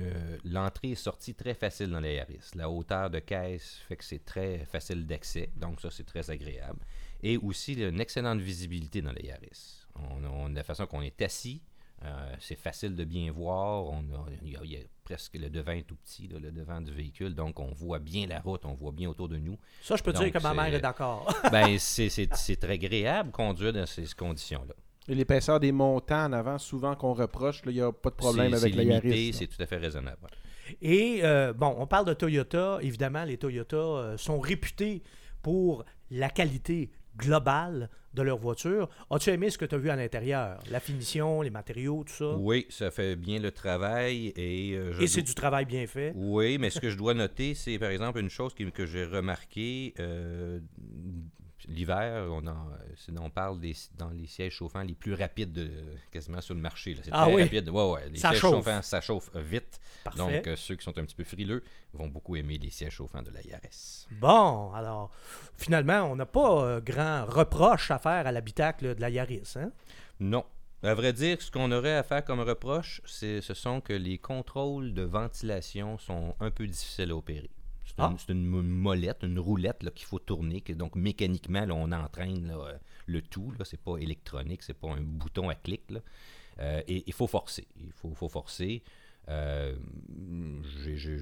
l'entrée 0.45 0.91
est 0.91 0.95
sortie 0.95 1.33
très 1.33 1.53
facile 1.53 1.89
dans 1.89 1.99
la 1.99 2.11
Yaris. 2.11 2.51
La 2.55 2.69
hauteur 2.69 3.09
de 3.09 3.19
caisse 3.19 3.79
fait 3.87 3.95
que 3.95 4.03
c'est 4.03 4.23
très 4.25 4.65
facile 4.65 5.05
d'accès, 5.07 5.49
donc 5.55 5.81
ça, 5.81 5.89
c'est 5.91 6.05
très 6.05 6.29
agréable. 6.29 6.79
Et 7.21 7.37
aussi, 7.37 7.73
il 7.73 7.79
y 7.79 7.83
a 7.85 7.87
une 7.89 8.01
excellente 8.01 8.39
visibilité 8.39 9.01
dans 9.01 9.11
la 9.11 9.21
Yaris. 9.21 9.85
On, 9.95 10.23
on- 10.25 10.49
la 10.49 10.63
façon 10.63 10.85
qu'on 10.85 11.01
est 11.01 11.21
assis, 11.21 11.61
euh, 12.03 12.35
c'est 12.39 12.57
facile 12.59 12.95
de 12.95 13.03
bien 13.05 13.31
voir. 13.31 13.85
On 13.85 13.99
a- 14.13 14.25
il, 14.43 14.51
y 14.51 14.55
a, 14.57 14.59
il 14.63 14.71
y 14.71 14.75
a 14.75 14.79
presque 15.05 15.35
le 15.35 15.49
devant 15.49 15.71
est 15.71 15.83
tout 15.83 15.95
petit, 15.95 16.27
là, 16.27 16.37
le 16.39 16.51
devant 16.51 16.81
du 16.81 16.91
véhicule, 16.91 17.33
donc 17.33 17.59
on 17.59 17.71
voit 17.71 17.99
bien 17.99 18.27
la 18.27 18.39
route, 18.41 18.65
on 18.65 18.73
voit 18.73 18.91
bien 18.91 19.09
autour 19.09 19.29
de 19.29 19.37
nous. 19.37 19.57
Ça, 19.81 19.95
je 19.95 20.03
peux 20.03 20.11
Donc, 20.13 20.23
dire 20.23 20.33
que 20.33 20.39
ma 20.43 20.53
mère 20.53 20.73
est 20.73 20.81
d'accord. 20.81 21.33
ben, 21.51 21.77
c'est 21.79 22.09
c'est- 22.09 22.33
c'est 22.35 22.57
très 22.57 22.73
agréable 22.73 23.31
conduire 23.31 23.71
dans 23.73 23.85
ces 23.85 24.05
conditions-là. 24.17 24.73
Et 25.07 25.15
l'épaisseur 25.15 25.59
des 25.59 25.71
montants 25.71 26.25
en 26.25 26.33
avant, 26.33 26.57
souvent 26.57 26.95
qu'on 26.95 27.13
reproche, 27.13 27.61
il 27.65 27.73
n'y 27.73 27.81
a 27.81 27.91
pas 27.91 28.09
de 28.09 28.15
problème 28.15 28.53
avec 28.53 28.73
c'est 28.73 28.77
la 28.77 28.83
limité, 28.83 29.07
Yaris. 29.09 29.33
c'est 29.33 29.47
tout 29.47 29.61
à 29.61 29.65
fait 29.65 29.77
raisonnable. 29.77 30.17
ouais. 30.23 30.29
Et 30.81 31.21
euh, 31.23 31.53
bon, 31.53 31.75
on 31.77 31.87
parle 31.87 32.05
de 32.05 32.13
Toyota. 32.13 32.79
Évidemment, 32.81 33.23
les 33.23 33.37
Toyota 33.37 33.77
euh, 33.77 34.17
sont 34.17 34.39
réputés 34.39 35.01
pour 35.41 35.85
la 36.11 36.29
qualité 36.29 36.89
globale 37.17 37.89
de 38.13 38.21
leur 38.21 38.37
voiture. 38.37 38.89
As-tu 39.09 39.29
aimé 39.31 39.49
ce 39.49 39.57
que 39.57 39.65
tu 39.65 39.73
as 39.75 39.77
vu 39.77 39.89
à 39.89 39.95
l'intérieur? 39.95 40.59
La 40.71 40.79
finition, 40.79 41.41
les 41.41 41.49
matériaux, 41.49 42.03
tout 42.05 42.13
ça? 42.13 42.35
Oui, 42.37 42.65
ça 42.69 42.91
fait 42.91 43.15
bien 43.15 43.39
le 43.39 43.51
travail 43.51 44.27
et 44.35 44.73
euh, 44.75 44.93
Et 44.99 45.07
c'est 45.07 45.21
dois- 45.21 45.27
du 45.27 45.35
travail 45.35 45.65
bien 45.65 45.85
fait. 45.87 46.13
Oui, 46.15 46.57
mais 46.59 46.69
ce 46.69 46.79
que 46.79 46.89
je 46.89 46.97
dois 46.97 47.13
noter, 47.15 47.55
c'est 47.55 47.77
par 47.79 47.89
exemple 47.89 48.19
une 48.19 48.29
chose 48.29 48.53
que 48.53 48.85
j'ai 48.85 49.05
remarqué 49.05 49.93
euh, 49.99 50.59
l'hiver, 51.67 52.27
on, 52.29 52.45
en- 52.47 52.67
c'est- 52.95 53.17
on 53.19 53.29
parle 53.29 53.59
des, 53.59 53.75
dans 53.97 54.09
les 54.09 54.27
sièges 54.27 54.53
chauffants 54.53 54.81
les 54.83 54.93
plus 54.95 55.13
rapides 55.13 55.51
de- 55.53 55.71
quasiment 56.11 56.41
sur 56.41 56.53
le 56.55 56.61
marché. 56.61 56.95
C'est 57.03 57.09
Ah 57.11 57.23
très 57.25 57.33
oui? 57.35 57.43
rapide. 57.43 57.69
Ouais, 57.69 57.89
ouais. 57.91 58.09
Les 58.09 58.19
Ça 58.19 58.29
sièges 58.29 58.41
chauffe. 58.41 58.55
chauffants, 58.55 58.81
ça 58.81 59.01
chauffe 59.01 59.29
euh, 59.35 59.41
vite. 59.41 59.79
Parfait. 60.03 60.17
Donc, 60.19 60.47
euh, 60.47 60.55
ceux 60.55 60.75
qui 60.75 60.83
sont 60.83 60.97
un 60.97 61.03
petit 61.05 61.15
peu 61.15 61.23
frileux 61.23 61.63
vont 61.93 62.07
beaucoup 62.07 62.35
aimer 62.35 62.57
les 62.57 62.69
sièges 62.69 62.93
chauffants 62.93 63.21
de 63.23 63.31
la 63.31 63.41
IRS. 63.41 64.07
Bon, 64.11 64.71
alors, 64.73 65.11
finalement, 65.57 66.01
on 66.03 66.15
n'a 66.15 66.25
pas 66.25 66.63
euh, 66.65 66.81
grand 66.81 67.25
reproche 67.25 67.91
à 67.91 67.99
faire 67.99 68.27
à 68.27 68.31
l'habitacle 68.31 68.95
de 68.95 69.01
la 69.01 69.09
Yaris. 69.09 69.53
Hein? 69.55 69.71
Non. 70.19 70.45
À 70.85 70.93
vrai 70.95 71.13
dire, 71.13 71.41
ce 71.41 71.49
qu'on 71.49 71.71
aurait 71.71 71.95
à 71.95 72.03
faire 72.03 72.25
comme 72.25 72.41
reproche, 72.41 73.01
c'est, 73.05 73.39
ce 73.39 73.53
sont 73.53 73.79
que 73.79 73.93
les 73.93 74.17
contrôles 74.17 74.93
de 74.93 75.03
ventilation 75.03 75.97
sont 75.97 76.35
un 76.41 76.51
peu 76.51 76.67
difficiles 76.67 77.11
à 77.11 77.15
opérer. 77.15 77.49
C'est 77.95 78.01
Ah. 78.03 78.15
une, 78.29 78.45
mo- 78.45 78.61
molette, 78.63 79.23
une 79.23 79.37
roulette 79.39 79.87
qu'il 79.93 80.05
faut 80.07 80.19
tourner. 80.19 80.61
Que, 80.61 80.73
donc, 80.73 80.95
mécaniquement, 80.95 81.65
là, 81.65 81.75
on 81.75 81.91
entraîne 81.91 82.47
là, 82.47 82.79
le 83.05 83.21
tout. 83.21 83.51
Là, 83.59 83.65
c'est 83.65 83.79
pas 83.81 83.97
électronique, 83.97 84.63
c'est 84.63 84.73
pas 84.73 84.89
un 84.89 85.01
bouton 85.01 85.49
à 85.49 85.55
clic. 85.55 85.83
là. 85.91 85.99
Euh, 86.59 86.81
et 86.87 87.03
il 87.05 87.13
faut 87.13 87.27
forcer. 87.27 87.67
Il 87.79 87.91
faut, 87.91 88.13
faut 88.15 88.29
forcer. 88.29 88.81
Euh, 89.29 89.75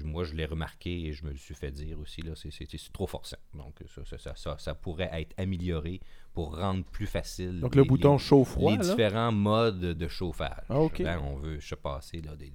moi, 0.04 0.24
je 0.24 0.34
l'ai 0.34 0.44
remarqué 0.44 1.06
et 1.06 1.12
je 1.12 1.24
me 1.24 1.30
le 1.30 1.36
suis 1.36 1.54
fait 1.54 1.70
dire 1.70 1.98
aussi. 2.00 2.22
Là, 2.22 2.32
c'est, 2.34 2.50
trop 2.92 3.06
forçant. 3.06 3.36
Donc, 3.54 3.74
ça, 3.94 4.04
ça, 4.04 4.18
ça, 4.18 4.34
ça- 4.36 4.58
ça 4.58 4.74
pourrait 4.74 5.10
être 5.12 5.38
amélioré 5.38 6.00
pour 6.34 6.56
rendre 6.56 6.84
plus 6.84 7.06
facile. 7.06 7.60
Donc 7.60 7.74
le 7.74 7.82
les- 7.82 7.88
bouton 7.88 8.14
les- 8.14 8.18
chaud-froid, 8.18 8.72
les 8.72 8.78
là? 8.78 8.84
différents 8.84 9.32
modes 9.32 9.80
de 9.80 10.08
chauffage. 10.08 10.64
Ah. 10.68 10.86
Ben, 10.98 11.18
on 11.20 11.36
veut 11.36 11.60
se 11.60 11.74
passer 11.74 12.20
là, 12.22 12.34
des, 12.36 12.52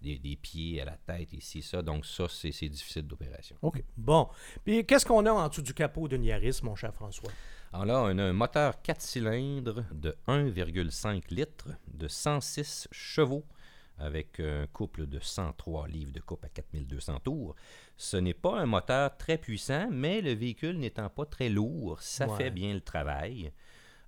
des- 0.00 0.18
des 0.18 0.36
pieds 0.36 0.80
à 0.80 0.84
la 0.84 0.96
tête, 0.96 1.32
ici, 1.32 1.62
ça. 1.62 1.82
Donc, 1.82 2.06
ça, 2.06 2.26
c'est 2.28 2.52
c'est 2.52 2.68
difficile 2.68 3.02
d'opération. 3.06 3.56
OK. 3.62 3.82
Bon. 3.96 4.28
Puis, 4.64 4.84
qu'est-ce 4.86 5.04
qu'on 5.06 5.24
a 5.26 5.32
en 5.32 5.48
dessous 5.48 5.62
du 5.62 5.74
capot 5.74 6.08
d'une 6.08 6.24
Yaris, 6.24 6.60
mon 6.62 6.74
cher 6.74 6.94
François? 6.94 7.30
Alors 7.72 7.84
là, 7.86 8.02
on 8.02 8.18
a 8.18 8.24
un 8.24 8.32
moteur 8.32 8.82
4 8.82 9.00
cylindres 9.00 9.84
de 9.92 10.16
1,5 10.26 11.30
litres, 11.30 11.68
de 11.92 12.08
106 12.08 12.88
chevaux, 12.90 13.44
avec 13.98 14.40
un 14.40 14.66
couple 14.72 15.06
de 15.06 15.20
103 15.20 15.86
livres 15.86 16.10
de 16.12 16.20
coupe 16.20 16.44
à 16.44 16.48
4200 16.48 17.20
tours. 17.20 17.54
Ce 17.96 18.16
n'est 18.16 18.34
pas 18.34 18.58
un 18.58 18.66
moteur 18.66 19.16
très 19.18 19.36
puissant, 19.38 19.88
mais 19.90 20.20
le 20.22 20.32
véhicule 20.32 20.78
n'étant 20.78 21.10
pas 21.10 21.26
très 21.26 21.48
lourd, 21.50 22.00
ça 22.00 22.26
Ouais. 22.26 22.36
fait 22.38 22.50
bien 22.50 22.72
le 22.74 22.80
travail. 22.80 23.52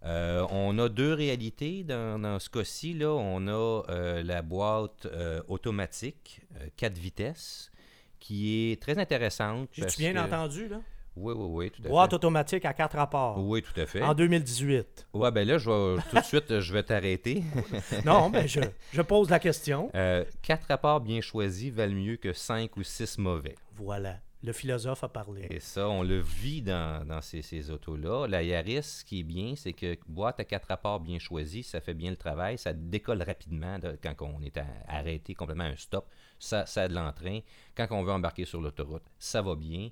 Euh, 0.05 0.45
on 0.51 0.79
a 0.79 0.89
deux 0.89 1.13
réalités 1.15 1.85
dans, 1.85 2.21
dans 2.21 2.39
ce 2.39 2.51
cas-ci. 2.51 2.93
Là, 2.95 3.11
on 3.13 3.47
a 3.47 3.83
euh, 3.89 4.23
la 4.23 4.43
boîte 4.43 5.07
euh, 5.07 5.41
automatique, 5.49 6.41
4 6.77 6.99
vitesses, 6.99 7.71
qui 8.19 8.73
est 8.73 8.83
très 8.83 8.99
intéressante. 8.99 9.69
J'ai-tu 9.73 9.99
bien 9.99 10.13
que- 10.15 10.19
entendu, 10.19 10.69
là? 10.69 10.81
Oui, 11.15 11.35
oui, 11.37 11.47
oui, 11.51 11.71
tout 11.71 11.83
à 11.85 11.89
Boîte 11.89 12.11
fait. 12.11 12.17
automatique 12.17 12.65
à 12.65 12.73
quatre 12.73 12.97
rapports. 12.97 13.37
Oui, 13.39 13.61
tout 13.61 13.79
à 13.79 13.85
fait. 13.85 14.01
En 14.01 14.15
2018. 14.15 15.09
Ouais, 15.13 15.31
ben 15.31 15.47
là, 15.47 15.59
je 15.59 15.69
vais, 15.69 16.03
tout 16.11 16.17
de 16.17 16.25
suite, 16.25 16.59
je 16.61 16.73
vais 16.73 16.83
t'arrêter. 16.83 17.45
Non, 18.07 18.31
mais 18.31 18.49
je, 18.49 18.61
je 18.95 19.03
pose 19.03 19.29
la 19.29 19.39
question. 19.39 19.91
Quatre 20.41 20.67
rapports 20.69 21.01
bien 21.03 21.21
choisis 21.21 21.71
valent 21.71 21.93
mieux 21.95 22.17
que 22.17 22.33
cinq 22.33 22.79
ou 22.79 22.83
six 22.83 23.19
mauvais. 23.19 23.57
Voilà. 23.77 24.21
Le 24.45 24.53
philosophe 24.53 25.05
a 25.05 25.09
parlé. 25.09 25.47
Et 25.51 25.61
ça, 25.61 25.89
on 25.89 26.03
le 26.03 26.19
vit 26.19 26.63
dans, 26.63 27.21
ces, 27.23 27.71
autos-là. 27.71 28.27
La 28.27 28.43
Yaris, 28.43 28.83
ce 28.83 29.05
qui 29.05 29.21
est 29.21 29.25
bien, 29.25 29.55
c'est 29.57 29.73
que 29.73 29.97
boîte 30.09 30.41
à 30.41 30.45
quatre 30.45 30.67
rapports 30.67 30.99
bien 30.99 31.21
choisis, 31.21 31.69
ça 31.69 31.81
fait 31.81 31.95
bien 31.95 32.11
le 32.11 32.17
travail, 32.17 32.59
ça 32.59 32.73
décolle 32.73 33.23
rapidement 33.23 33.79
de- 33.79 33.97
quand 34.03 34.15
on 34.23 34.43
est 34.43 34.59
arrêté 34.89 35.35
complètement 35.35 35.65
à 35.65 35.69
un 35.69 35.77
stop. 35.77 36.09
Ça, 36.41 36.67
ça 36.67 36.83
a 36.83 36.89
de 36.89 36.95
l'entrain. 36.95 37.39
Quand 37.77 37.87
on 37.93 38.03
veut 38.03 38.11
embarquer 38.13 38.45
sur 38.45 38.61
l'autoroute, 38.61 39.05
ça 39.19 39.43
va 39.43 39.55
bien. 39.55 39.91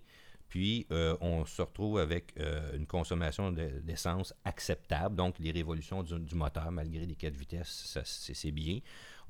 Puis, 0.49 0.85
euh, 0.91 1.17
on 1.21 1.45
se 1.45 1.63
retrouve 1.63 2.01
avec 2.01 2.33
euh, 2.41 2.77
une 2.77 2.87
consommation 2.87 3.53
de- 3.53 3.79
d'essence 3.85 4.35
acceptable. 4.45 5.15
Donc, 5.15 5.39
les 5.39 5.53
révolutions 5.53 6.03
du, 6.03 6.19
du 6.19 6.35
moteur, 6.35 6.73
malgré 6.73 7.07
les 7.07 7.15
4 7.15 7.37
vitesses, 7.37 7.97
c'est 8.05 8.51
bien. 8.51 8.81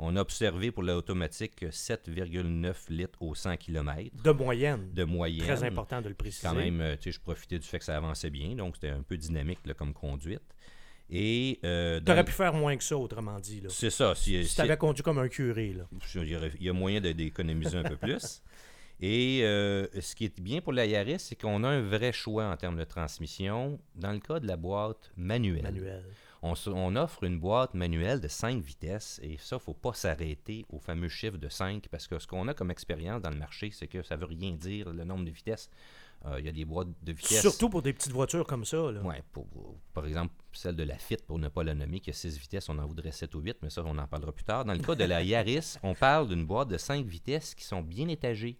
On 0.02 0.16
a 0.16 0.20
observé 0.22 0.70
pour 0.70 0.82
l'automatique 0.82 1.62
7,9 1.62 2.74
litres 2.88 3.22
au 3.22 3.34
100 3.34 3.56
km 3.58 4.10
De 4.24 4.30
moyenne. 4.30 4.88
de 4.94 5.04
moyenne. 5.04 5.44
Très 5.46 5.62
important 5.64 6.00
de 6.00 6.08
le 6.08 6.14
préciser. 6.14 6.46
Quand 6.48 6.54
même, 6.54 6.80
euh, 6.80 6.96
tu 6.96 7.04
sais, 7.04 7.12
je 7.12 7.20
profitais 7.20 7.58
du 7.58 7.66
fait 7.66 7.78
que 7.78 7.84
ça 7.84 7.96
avançait 7.96 8.30
bien, 8.30 8.54
donc 8.54 8.76
c'était 8.76 8.88
un 8.90 9.02
peu 9.02 9.16
dynamique 9.18 9.58
là, 9.66 9.74
comme 9.74 9.92
conduite. 9.92 10.40
Et 11.10 11.58
euh, 11.64 11.98
Tu 11.98 12.04
dans- 12.04 12.12
aurais 12.14 12.24
pu 12.24 12.32
faire 12.32 12.54
moins 12.54 12.76
que 12.76 12.84
ça, 12.84 12.96
autrement 12.96 13.38
dit. 13.40 13.62
C'est 13.68 13.90
ça. 13.90 14.14
Si, 14.14 14.42
Si 14.42 14.48
si- 14.50 14.54
tu 14.54 14.60
avais 14.62 14.76
conduit 14.76 15.02
comme 15.02 15.18
un 15.18 15.28
curé. 15.28 15.74
Là. 15.74 15.84
il 16.14 16.62
y 16.64 16.68
a 16.68 16.72
moyen 16.72 17.00
d'économiser 17.00 17.76
un 17.78 17.82
peu 17.82 17.96
plus. 17.96 18.42
Et 19.02 19.40
euh, 19.44 19.86
ce 20.00 20.14
qui 20.14 20.26
est 20.26 20.40
bien 20.40 20.60
pour 20.60 20.72
la 20.74 20.84
Yaris, 20.86 21.18
c'est 21.18 21.34
qu'on 21.40 21.64
a 21.64 21.68
un 21.68 21.80
vrai 21.80 22.12
choix 22.12 22.44
en 22.50 22.56
termes 22.56 22.76
de 22.78 22.84
transmission. 22.84 23.78
Dans 23.96 24.12
le 24.12 24.18
cas 24.20 24.40
de 24.40 24.46
la 24.46 24.56
boîte 24.56 25.10
manuelle, 25.16 25.62
Manuel. 25.62 26.04
On, 26.42 26.96
offre 26.96 27.24
une 27.24 27.38
boîte 27.38 27.74
manuelle 27.74 28.20
de 28.20 28.28
5 28.28 28.62
vitesses 28.62 29.20
et 29.22 29.36
ça, 29.38 29.56
il 29.56 29.58
ne 29.58 29.62
faut 29.62 29.74
pas 29.74 29.92
s'arrêter 29.92 30.64
au 30.70 30.78
fameux 30.78 31.08
chiffre 31.08 31.36
de 31.36 31.48
5 31.48 31.88
parce 31.88 32.06
que 32.06 32.18
ce 32.18 32.26
qu'on 32.26 32.48
a 32.48 32.54
comme 32.54 32.70
expérience 32.70 33.20
dans 33.20 33.30
le 33.30 33.36
marché, 33.36 33.70
c'est 33.72 33.88
que 33.88 34.02
ça 34.02 34.16
ne 34.16 34.20
veut 34.20 34.26
rien 34.26 34.52
dire 34.52 34.90
le 34.90 35.04
nombre 35.04 35.24
de 35.24 35.30
vitesses. 35.30 35.68
Euh, 36.26 36.38
Il 36.38 36.46
y 36.46 36.48
a 36.48 36.52
des 36.52 36.64
boîtes 36.64 36.88
de 37.02 37.12
vitesse. 37.12 37.40
Surtout 37.40 37.68
pour 37.68 37.82
des 37.82 37.92
petites 37.92 38.12
voitures 38.12 38.46
comme 38.46 38.64
ça. 38.64 38.78
Pour, 39.32 39.46
par 39.94 40.06
exemple, 40.06 40.34
celle 40.52 40.76
de 40.76 40.82
la 40.82 40.96
Fit, 40.96 41.16
pour 41.26 41.38
ne 41.38 41.48
pas 41.48 41.62
la 41.62 41.74
nommer, 41.74 42.00
qui 42.00 42.10
a 42.10 42.12
6 42.12 42.38
vitesses, 42.38 42.68
on 42.68 42.78
en 42.78 42.86
voudrait 42.86 43.12
7 43.12 43.34
ou 43.34 43.40
8, 43.40 43.58
mais 43.62 43.70
ça, 43.70 43.82
on 43.84 43.96
en 43.96 44.06
parlera 44.06 44.32
plus 44.32 44.44
tard. 44.44 44.64
Dans 44.64 44.74
le 44.74 44.80
cas 44.80 44.94
de 44.94 45.04
la 45.04 45.22
Yaris, 45.22 45.76
on 45.82 45.94
parle 45.94 46.28
d'une 46.28 46.46
boîte 46.46 46.68
de 46.68 46.78
5 46.78 47.06
vitesses 47.06 47.54
qui 47.54 47.64
sont 47.64 47.82
bien 47.82 48.08
étagées. 48.08 48.58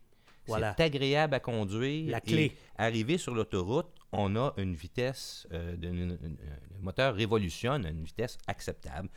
Voilà. 0.51 0.75
C'est 0.77 0.85
agréable 0.85 1.35
à 1.35 1.41
conduire. 1.41 2.11
La 2.13 2.19
et 2.19 2.21
clé. 2.21 2.57
arrivé 2.77 3.19
sur 3.19 3.35
l'autoroute, 3.35 3.89
on 4.13 4.37
a 4.37 4.53
une 4.57 4.75
vitesse, 4.75 5.47
euh, 5.53 5.77
de- 5.77 5.89
une- 5.89 6.19
une- 6.23 6.37
le 6.77 6.81
moteur 6.83 7.15
révolutionne 7.15 7.87
à 7.87 7.91
une 7.91 8.03
vitesse 8.05 8.37
acceptable, 8.47 9.09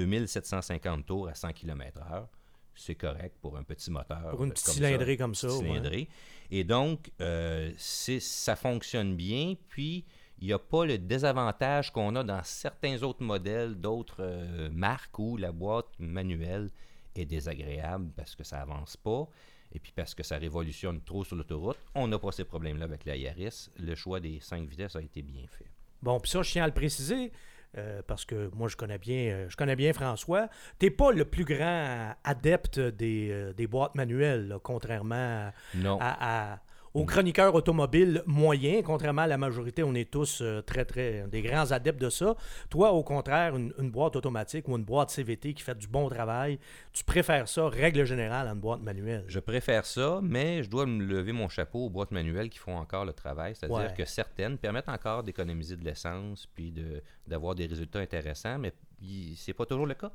2750 0.00 1.06
tours 1.06 1.28
à 1.28 1.34
100 1.34 1.52
km/h. 1.52 2.26
C'est 2.74 2.94
correct 2.94 3.36
pour 3.40 3.56
un 3.56 3.62
petit 3.62 3.90
moteur. 3.90 4.30
Pour 4.30 4.44
une 4.44 4.50
euh, 4.50 4.52
petite 4.52 4.66
comme 4.66 4.74
cylindrée 4.74 5.16
comme 5.16 5.34
ça, 5.34 5.48
ouais. 5.48 5.58
cylindrée. 5.58 6.08
Et 6.50 6.62
donc, 6.64 7.10
euh, 7.22 7.72
ça 7.78 8.54
fonctionne 8.54 9.16
bien. 9.16 9.54
Puis, 9.68 10.04
il 10.40 10.46
n'y 10.48 10.52
a 10.52 10.58
pas 10.58 10.84
le 10.84 10.98
désavantage 10.98 11.90
qu'on 11.90 12.14
a 12.16 12.22
dans 12.22 12.42
certains 12.44 13.02
autres 13.02 13.22
modèles 13.24 13.74
d'autres 13.76 14.18
euh, 14.20 14.68
marques 14.70 15.18
où 15.18 15.38
la 15.38 15.52
boîte 15.52 15.88
manuelle 15.98 16.70
est 17.14 17.24
désagréable 17.24 18.10
parce 18.14 18.34
que 18.34 18.44
ça 18.44 18.60
avance 18.60 18.98
pas 18.98 19.26
et 19.76 19.78
puis 19.78 19.92
parce 19.94 20.14
que 20.14 20.22
ça 20.22 20.38
révolutionne 20.38 21.00
trop 21.02 21.22
sur 21.22 21.36
l'autoroute. 21.36 21.76
On 21.94 22.08
n'a 22.08 22.18
pas 22.18 22.32
ces 22.32 22.44
problèmes-là 22.44 22.86
avec 22.86 23.04
la 23.04 23.14
Yaris. 23.16 23.68
Le 23.78 23.94
choix 23.94 24.20
des 24.20 24.40
5 24.40 24.66
vitesses 24.68 24.96
a 24.96 25.02
été 25.02 25.20
bien 25.22 25.42
fait. 25.48 25.66
Bon, 26.02 26.18
puis 26.18 26.30
ça, 26.30 26.42
je 26.42 26.50
tiens 26.50 26.64
à 26.64 26.66
le 26.66 26.72
préciser, 26.72 27.30
euh, 27.76 28.00
parce 28.06 28.24
que 28.24 28.50
moi, 28.54 28.68
je 28.68 28.76
connais 28.76 28.98
bien, 28.98 29.32
euh, 29.32 29.46
je 29.50 29.56
connais 29.56 29.76
bien 29.76 29.92
François. 29.92 30.48
Tu 30.78 30.90
pas 30.90 31.12
le 31.12 31.24
plus 31.26 31.44
grand 31.44 32.14
adepte 32.24 32.78
des, 32.80 33.28
euh, 33.30 33.52
des 33.52 33.66
boîtes 33.66 33.94
manuelles, 33.94 34.48
là, 34.48 34.58
contrairement 34.62 35.14
à, 35.48 35.52
Non. 35.74 35.98
à- 36.00 36.52
à- 36.54 36.60
aux 36.96 37.04
chroniqueurs 37.04 37.54
automobiles 37.54 38.22
moyens. 38.26 38.82
Contrairement 38.84 39.22
à 39.22 39.26
la 39.26 39.36
majorité, 39.36 39.82
on 39.82 39.94
est 39.94 40.10
tous 40.10 40.40
euh, 40.40 40.62
très, 40.62 40.84
très 40.84 41.26
des 41.28 41.42
grands 41.42 41.70
adeptes 41.70 42.00
de 42.00 42.08
ça. 42.10 42.34
Toi, 42.70 42.90
au 42.92 43.02
contraire, 43.02 43.54
une, 43.54 43.72
une 43.78 43.90
boîte 43.90 44.16
automatique 44.16 44.66
ou 44.68 44.76
une 44.76 44.84
boîte 44.84 45.10
CVT 45.10 45.52
qui 45.54 45.62
fait 45.62 45.76
du 45.76 45.88
bon 45.88 46.08
travail, 46.08 46.58
tu 46.92 47.04
préfères 47.04 47.48
ça, 47.48 47.68
règle 47.68 48.04
générale, 48.04 48.48
à 48.48 48.52
une 48.52 48.60
boîte 48.60 48.80
manuelle? 48.80 49.24
Je 49.28 49.40
préfère 49.40 49.84
ça, 49.84 50.20
mais 50.22 50.62
je 50.62 50.70
dois 50.70 50.86
me 50.86 51.04
lever 51.04 51.32
mon 51.32 51.48
chapeau 51.48 51.86
aux 51.86 51.90
boîtes 51.90 52.12
manuelles 52.12 52.48
qui 52.48 52.58
font 52.58 52.76
encore 52.76 53.04
le 53.04 53.12
travail. 53.12 53.54
C'est-à-dire 53.54 53.76
Ouais. 53.76 53.94
que 53.96 54.04
certaines 54.06 54.56
permettent 54.56 54.88
encore 54.88 55.22
d'économiser 55.22 55.76
de 55.76 55.84
l'essence 55.84 56.46
puis 56.54 56.70
de- 56.72 57.02
d'avoir 57.26 57.54
des 57.54 57.66
résultats 57.66 57.98
intéressants, 57.98 58.58
mais 58.58 58.72
c'est 59.36 59.52
pas 59.52 59.66
toujours 59.66 59.86
le 59.86 59.94
cas. 59.94 60.10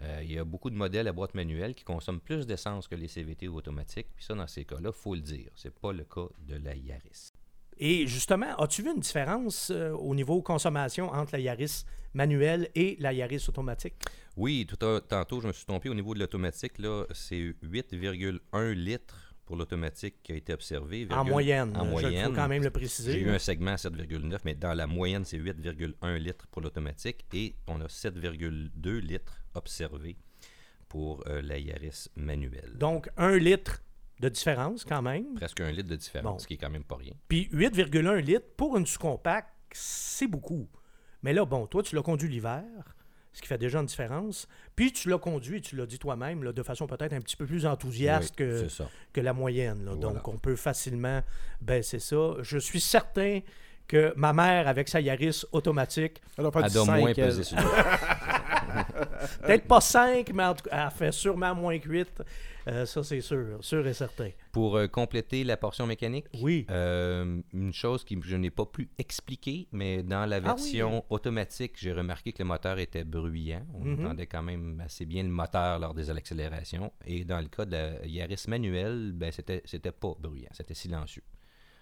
Euh, 0.00 0.20
il 0.22 0.32
y 0.32 0.38
a 0.38 0.44
beaucoup 0.44 0.70
de 0.70 0.74
modèles 0.76 1.06
à 1.08 1.12
boîte 1.12 1.34
manuelle 1.34 1.74
qui 1.74 1.84
consomment 1.84 2.20
plus 2.20 2.46
d'essence 2.46 2.88
que 2.88 2.94
les 2.96 3.08
CVT 3.08 3.48
ou 3.48 3.56
automatiques. 3.56 4.08
Puis 4.16 4.24
ça, 4.24 4.34
dans 4.34 4.46
ces 4.46 4.64
cas-là, 4.64 4.90
il 4.92 5.00
faut 5.00 5.14
le 5.14 5.20
dire. 5.20 5.50
C'est 5.54 5.72
pas 5.74 5.92
le 5.92 6.04
cas 6.04 6.26
de 6.48 6.56
la 6.56 6.74
Yaris. 6.74 7.30
Et 7.78 8.06
justement, 8.06 8.54
as-tu 8.56 8.82
vu 8.82 8.90
une 8.92 9.00
différence 9.00 9.70
euh, 9.70 9.90
au 9.92 10.14
niveau 10.14 10.40
consommation 10.42 11.08
entre 11.10 11.32
la 11.32 11.40
Yaris 11.40 11.84
manuelle 12.12 12.68
et 12.74 12.96
la 13.00 13.12
Yaris 13.12 13.44
automatique? 13.48 13.94
Oui, 14.36 14.66
tout 14.68 14.84
à- 14.84 15.00
tantôt, 15.00 15.40
je 15.40 15.46
me 15.48 15.52
suis 15.52 15.64
trompé 15.64 15.88
au 15.88 15.94
niveau 15.94 16.14
de 16.14 16.20
l'automatique. 16.20 16.78
Là, 16.78 17.04
c'est 17.12 17.54
8,1 17.62 18.72
litres 18.74 19.23
pour 19.46 19.56
l'automatique 19.56 20.16
qui 20.22 20.32
a 20.32 20.36
été 20.36 20.52
observé. 20.52 21.06
En 21.10 21.24
moyenne. 21.24 21.76
En 21.76 21.84
Il 21.84 21.90
moyenne. 21.90 22.26
faut 22.28 22.32
quand 22.34 22.48
même 22.48 22.62
le 22.62 22.70
préciser. 22.70 23.12
J'ai 23.12 23.20
eu 23.20 23.30
un 23.30 23.38
segment 23.38 23.72
à 23.72 23.76
7,9, 23.76 24.38
mais 24.44 24.54
dans 24.54 24.74
la 24.74 24.86
moyenne, 24.86 25.24
c'est 25.24 25.38
8,1 25.38 26.16
litres 26.16 26.46
pour 26.48 26.62
l'automatique 26.62 27.24
et 27.32 27.54
on 27.66 27.80
a 27.80 27.86
7,2 27.86 28.98
litres 29.00 29.40
observés 29.54 30.16
pour 30.88 31.24
euh, 31.28 31.42
la 31.42 31.58
Yaris 31.58 32.06
manuelle. 32.16 32.72
Donc, 32.76 33.08
un 33.16 33.36
litre 33.36 33.82
de 34.20 34.28
différence 34.28 34.84
quand 34.84 35.02
même. 35.02 35.34
Presque 35.34 35.60
un 35.60 35.70
litre 35.72 35.88
de 35.88 35.96
différence, 35.96 36.32
Bon. 36.34 36.38
ce 36.38 36.46
qui 36.46 36.54
est 36.54 36.58
quand 36.58 36.70
même 36.70 36.84
pas 36.84 36.96
rien. 36.96 37.12
Puis 37.28 37.48
8,1 37.52 38.16
litres 38.20 38.46
pour 38.56 38.76
une 38.76 38.86
sous-compact, 38.86 39.48
c'est 39.72 40.28
beaucoup. 40.28 40.68
Mais 41.22 41.32
là, 41.32 41.44
bon, 41.44 41.66
toi, 41.66 41.82
tu 41.82 41.94
l'as 41.96 42.02
conduit 42.02 42.28
l'hiver, 42.28 42.62
ce 43.34 43.42
qui 43.42 43.48
fait 43.48 43.58
déjà 43.58 43.80
une 43.80 43.86
différence. 43.86 44.48
Puis 44.76 44.92
tu 44.92 45.10
l'as 45.10 45.18
conduit, 45.18 45.60
tu 45.60 45.76
l'as 45.76 45.84
dit 45.86 45.98
toi-même, 45.98 46.40
de 46.52 46.62
façon 46.62 46.86
peut-être 46.86 47.12
un 47.12 47.20
petit 47.20 47.36
peu 47.36 47.44
plus 47.44 47.66
enthousiaste 47.66 48.34
Oui, 48.40 48.68
que, 49.12 49.20
la 49.20 49.32
moyenne. 49.34 49.84
là. 49.84 49.92
Voilà. 49.94 50.14
Donc, 50.14 50.28
on 50.28 50.38
peut 50.38 50.56
facilement 50.56 51.20
baisser 51.60 51.98
ça. 51.98 52.34
Je 52.40 52.56
suis 52.58 52.80
certain 52.80 53.40
que 53.86 54.14
ma 54.16 54.32
mère, 54.32 54.66
avec 54.66 54.88
sa 54.88 55.00
Yaris 55.00 55.42
automatique, 55.52 56.22
Elle 56.38 56.44
doit 56.44 56.52
faire 56.52 56.62
Elle 56.64 56.68
du 56.68 56.74
doit 56.74 56.86
5, 56.86 57.00
moins 57.00 57.08
elle. 57.10 57.14
peser 57.16 57.42
sur 57.44 57.58
peut-être 59.42 59.66
pas 59.66 59.80
5, 59.80 60.30
mais 60.34 60.44
en 60.44 60.54
tout 60.54 60.68
cas, 60.68 60.86
elle 60.86 60.90
fait 60.96 61.12
sûrement 61.12 61.54
moins 61.54 61.78
que 61.78 61.88
8. 61.88 62.22
Euh, 62.66 62.86
ça, 62.86 63.02
c'est 63.02 63.20
sûr, 63.20 63.58
sûr 63.60 63.86
et 63.86 63.92
certain. 63.92 64.30
Pour 64.50 64.76
euh, 64.78 64.86
compléter 64.86 65.44
la 65.44 65.58
portion 65.58 65.86
mécanique, 65.86 66.24
Oui. 66.40 66.64
euh, 66.70 67.42
une 67.52 67.74
chose 67.74 68.04
que 68.04 68.14
je 68.22 68.36
n'ai 68.36 68.48
pas 68.50 68.64
pu 68.64 68.88
expliquer, 68.96 69.68
mais 69.70 70.02
dans 70.02 70.24
la 70.24 70.36
Ah 70.36 70.38
oui. 70.38 70.44
version 70.46 71.04
automatique, 71.10 71.72
j'ai 71.76 71.92
remarqué 71.92 72.32
que 72.32 72.42
le 72.42 72.46
moteur 72.48 72.78
était 72.78 73.04
bruyant. 73.04 73.66
On 73.74 73.84
Mhm. 73.84 74.06
entendait 74.06 74.26
quand 74.26 74.42
même 74.42 74.80
assez 74.82 75.04
bien 75.04 75.22
le 75.24 75.28
moteur 75.28 75.78
lors 75.78 75.92
des 75.92 76.08
accélérations. 76.08 76.90
Et 77.06 77.24
dans 77.26 77.40
le 77.40 77.48
cas 77.48 77.66
de 77.66 77.72
la 77.72 78.06
Yaris 78.06 78.44
manuelle, 78.48 79.12
ben, 79.12 79.30
c'était, 79.30 79.92
pas 79.92 80.14
bruyant, 80.18 80.48
c'était 80.52 80.72
silencieux. 80.72 81.22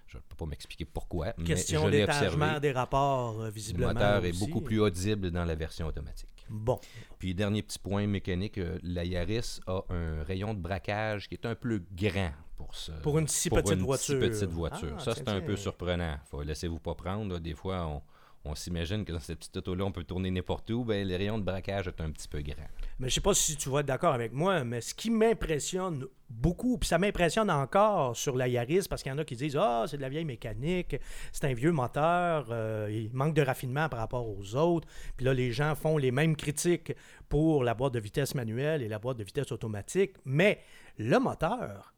Je 0.08 0.18
ne 0.18 0.22
peux 0.28 0.37
pas 0.37 0.46
m'expliquer 0.46 0.84
pourquoi, 0.84 1.32
Question 1.44 1.87
mais 1.88 1.99
je 1.99 2.02
observé. 2.04 2.61
des 2.61 2.72
rapports, 2.72 3.40
euh, 3.40 3.44
Le 3.46 3.50
visiblement. 3.52 3.94
moteur 3.94 4.25
est 4.25 4.38
beaucoup 4.38 4.61
plus 4.61 4.78
audible 4.80 5.30
dans 5.30 5.44
la 5.44 5.54
version 5.54 5.87
automatique. 5.87 6.28
Bon. 6.52 6.78
Puis, 7.18 7.35
dernier 7.35 7.62
petit 7.62 7.78
point 7.78 8.06
mécanique, 8.06 8.59
euh, 8.59 8.78
la 8.82 9.04
Yaris 9.04 9.61
a 9.66 9.82
un 9.88 10.23
rayon 10.23 10.52
de 10.52 10.61
braquage 10.61 11.28
qui 11.28 11.35
est 11.35 11.47
un 11.47 11.54
peu 11.54 11.82
grand 11.92 12.32
pour 12.56 12.75
ça. 12.76 12.92
Pour 13.02 13.18
une 13.18 13.26
si 13.26 13.49
pour 13.49 13.59
petite 13.59 13.73
une 13.73 13.78
si 13.80 13.85
voiture. 13.87 14.21
petite 14.21 14.50
voiture. 14.50 14.94
Ah, 14.99 15.00
ça, 15.00 15.14
c'est 15.14 15.28
un 15.28 15.40
peu 15.40 15.56
surprenant. 15.56 16.18
Faut 16.30 16.42
laissez-vous 16.42 16.78
pas 16.78 16.94
prendre. 16.94 17.32
là. 17.32 17.40
Des 17.40 17.54
fois, 17.54 17.87
on, 17.87 18.02
on 18.50 18.54
s'imagine 18.54 19.04
que 19.04 19.12
dans 19.12 19.21
cette 19.21 19.38
petite 19.38 19.56
auto-là, 19.56 19.85
on 19.85 19.92
peut 19.92 20.04
tourner 20.04 20.30
n'importe 20.30 20.71
où. 20.71 20.85
Ben, 20.85 21.09
le 21.09 21.16
rayon 21.16 21.38
de 21.38 21.44
braquage 21.44 21.88
est 21.88 22.00
un 22.00 22.11
petit 22.11 22.28
peu 22.28 22.42
grand. 22.42 22.68
Mais 22.99 23.08
je 23.08 23.14
sais 23.14 23.20
pas 23.20 23.34
si 23.34 23.56
tu 23.56 23.68
vas 23.68 23.80
être 23.80 23.87
d'accord 23.87 24.14
avec 24.14 24.32
moi, 24.32 24.64
mais 24.64 24.80
ce 24.80 24.94
qui 24.94 25.11
m'impressionne 25.11 26.06
beaucoup, 26.28 26.78
puis 26.78 26.88
ça 26.88 26.99
m'impressionne 26.99 27.50
encore 27.50 28.16
sur 28.16 28.37
la 28.37 28.49
Yaris, 28.49 28.87
parce 28.88 29.02
qu'il 29.02 29.12
y 29.12 29.14
en 29.14 29.18
a 29.18 29.25
qui 29.25 29.37
disent 29.37 29.56
Ah, 29.56 29.84
c'est 29.87 29.96
de 29.96 30.02
la 30.02 30.08
vieille 30.08 30.25
mécanique, 30.25 30.96
c'est 31.32 31.44
un 31.44 31.54
vieux 31.54 31.72
moteur, 31.72 32.49
euh, 32.50 32.88
il 32.90 33.12
manque 33.12 33.34
de 33.34 33.42
raffinement 33.42 33.88
par 33.88 34.00
rapport 34.00 34.28
aux 34.28 34.54
autres. 34.56 34.88
Puis 35.16 35.26
là, 35.26 35.34
les 35.34 35.52
gens 35.52 35.75
font 35.75 35.99
les 35.99 36.11
mêmes 36.11 36.37
critiques 36.37 36.92
pour 37.28 37.64
la 37.64 37.75
boîte 37.75 37.94
de 37.94 38.00
vitesse 38.00 38.34
manuelle 38.34 38.82
et 38.82 38.88
la 38.88 38.99
boîte 38.99 39.18
de 39.18 39.25
vitesse 39.25 39.52
automatique. 39.52 40.12
Mais 40.25 40.61
le 40.99 41.18
moteur, 41.18 41.91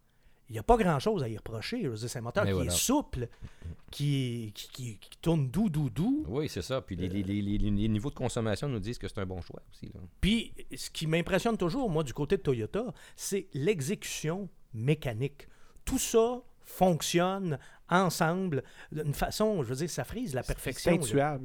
il 0.48 0.52
n'y 0.52 0.58
a 0.58 0.62
pas 0.62 0.76
grand-chose 0.76 1.22
à 1.22 1.28
y 1.28 1.36
reprocher. 1.36 1.90
C'est 1.96 2.18
un 2.18 2.22
moteur 2.22 2.44
Mais 2.44 2.50
qui 2.50 2.54
voilà. 2.54 2.72
est 2.72 2.76
souple, 2.76 3.28
qui, 3.90 4.52
qui, 4.54 4.68
qui- 4.68 4.98
qui 4.98 5.18
tourne 5.20 5.48
doux, 5.48 5.68
doux, 5.70 5.88
doux. 5.90 6.24
Oui, 6.28 6.48
c'est 6.48 6.62
ça. 6.62 6.80
Puis 6.82 6.96
les, 6.96 7.08
les- 7.08 7.22
les- 7.22 7.40
les- 7.42 7.58
les 7.58 7.88
niveaux 7.88 8.10
de 8.10 8.14
consommation 8.14 8.68
nous 8.68 8.78
disent 8.80 8.98
que 8.98 9.08
c'est 9.08 9.18
un 9.20 9.26
bon 9.26 9.40
choix 9.40 9.62
aussi. 9.70 9.86
là. 9.94 10.00
Puis, 10.20 10.52
ce 10.76 10.90
qui 10.90 11.06
m'impressionne 11.06 11.56
toujours, 11.56 11.88
moi, 11.88 12.02
du 12.04 12.12
côté 12.12 12.36
de 12.36 12.42
Toyota, 12.42 12.92
c'est 13.16 13.46
l'exécution 13.54 14.48
mécanique. 14.74 15.48
Tout 15.84 15.98
ça 15.98 16.40
fonctionne 16.62 17.58
ensemble 17.88 18.62
d'une 18.90 19.12
façon, 19.14 19.62
je 19.62 19.68
veux 19.68 19.76
dire, 19.76 19.90
ça 19.90 20.04
frise 20.04 20.34
la 20.34 20.42
C'est 20.42 20.54
perfection. 20.54 20.98
là. 21.14 21.38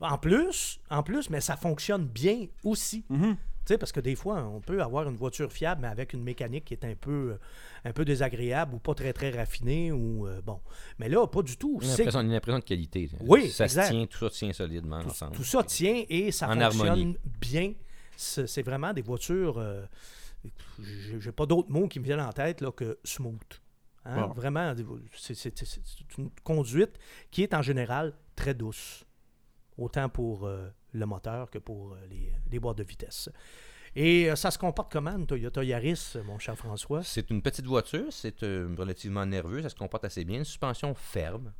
En 0.00 0.18
plus, 0.18 0.80
en 0.90 1.02
plus, 1.02 1.30
mais 1.30 1.40
ça 1.40 1.56
fonctionne 1.56 2.04
bien 2.06 2.46
aussi. 2.64 3.04
Mhm. 3.08 3.36
Tu 3.36 3.40
sais, 3.66 3.78
parce 3.78 3.92
que 3.92 4.00
des 4.00 4.14
fois, 4.14 4.42
on 4.44 4.60
peut 4.60 4.80
avoir 4.82 5.08
une 5.08 5.16
voiture 5.16 5.52
fiable, 5.52 5.82
mais 5.82 5.88
avec 5.88 6.12
une 6.12 6.22
mécanique 6.22 6.64
qui 6.66 6.74
est 6.74 6.84
un 6.84 6.94
peu, 6.94 7.38
un 7.84 7.92
peu 7.92 8.04
désagréable 8.04 8.74
ou 8.74 8.78
pas 8.78 8.94
très, 8.94 9.12
très 9.12 9.30
raffinée. 9.30 9.92
Ou, 9.92 10.26
euh, 10.26 10.40
bon. 10.42 10.60
Mais 10.98 11.08
là, 11.08 11.26
pas 11.26 11.42
du 11.42 11.56
tout. 11.56 11.78
Une 11.82 11.88
C'est- 11.88 12.02
impression, 12.02 12.20
une 12.20 12.32
impression 12.32 12.58
de 12.58 12.64
qualité. 12.64 13.10
Oui, 13.20 13.48
ça 13.50 13.64
exact. 13.64 13.86
se 13.86 13.90
tient, 13.92 14.06
tout 14.06 14.18
ça 14.18 14.30
tient 14.30 14.52
solidement 14.52 15.00
tout, 15.02 15.08
ensemble. 15.08 15.36
tout 15.36 15.44
ça 15.44 15.62
tient 15.62 16.04
et 16.08 16.30
ça 16.32 16.48
En 16.48 16.58
fonctionne 16.60 16.88
harmonie. 16.88 17.16
bien. 17.40 17.72
C'est 18.16 18.62
vraiment 18.62 18.92
des 18.92 19.02
voitures. 19.02 19.58
euh, 19.58 19.84
j'ai 21.20 21.32
pas 21.32 21.46
d'autres 21.46 21.70
mots 21.70 21.88
qui 21.88 21.98
me 22.00 22.04
viennent 22.04 22.20
en 22.20 22.32
tête 22.32 22.60
là, 22.60 22.70
que 22.72 22.98
smooth. 23.04 23.40
Hein, 24.04 24.28
Bon. 24.28 24.34
Vraiment, 24.34 24.72
c'est 25.16 25.62
une 26.18 26.30
conduite 26.44 26.92
qui 27.30 27.42
est 27.42 27.54
en 27.54 27.62
général 27.62 28.14
très 28.36 28.54
douce. 28.54 29.04
Autant 29.78 30.08
pour 30.08 30.46
euh, 30.46 30.68
le 30.92 31.06
moteur 31.06 31.50
que 31.50 31.58
pour 31.58 31.92
euh, 31.92 31.96
les, 32.08 32.32
les 32.50 32.58
boîtes 32.58 32.78
de 32.78 32.84
vitesse. 32.84 33.28
Et 33.94 34.30
euh, 34.30 34.36
ça 34.36 34.50
se 34.50 34.58
comporte 34.58 34.92
comment, 34.92 35.16
une 35.16 35.26
Toyota 35.26 35.64
Yaris, 35.64 36.16
mon 36.24 36.38
cher 36.38 36.56
François? 36.56 37.02
C'est 37.02 37.30
une 37.30 37.40
petite 37.40 37.66
voiture, 37.66 38.06
c'est 38.10 38.40
relativement 38.42 39.24
nerveux, 39.24 39.62
ça 39.62 39.70
se 39.70 39.74
comporte 39.74 40.04
assez 40.04 40.24
bien. 40.24 40.38
Une 40.38 40.44
suspension 40.44 40.94
ferme. 40.94 41.52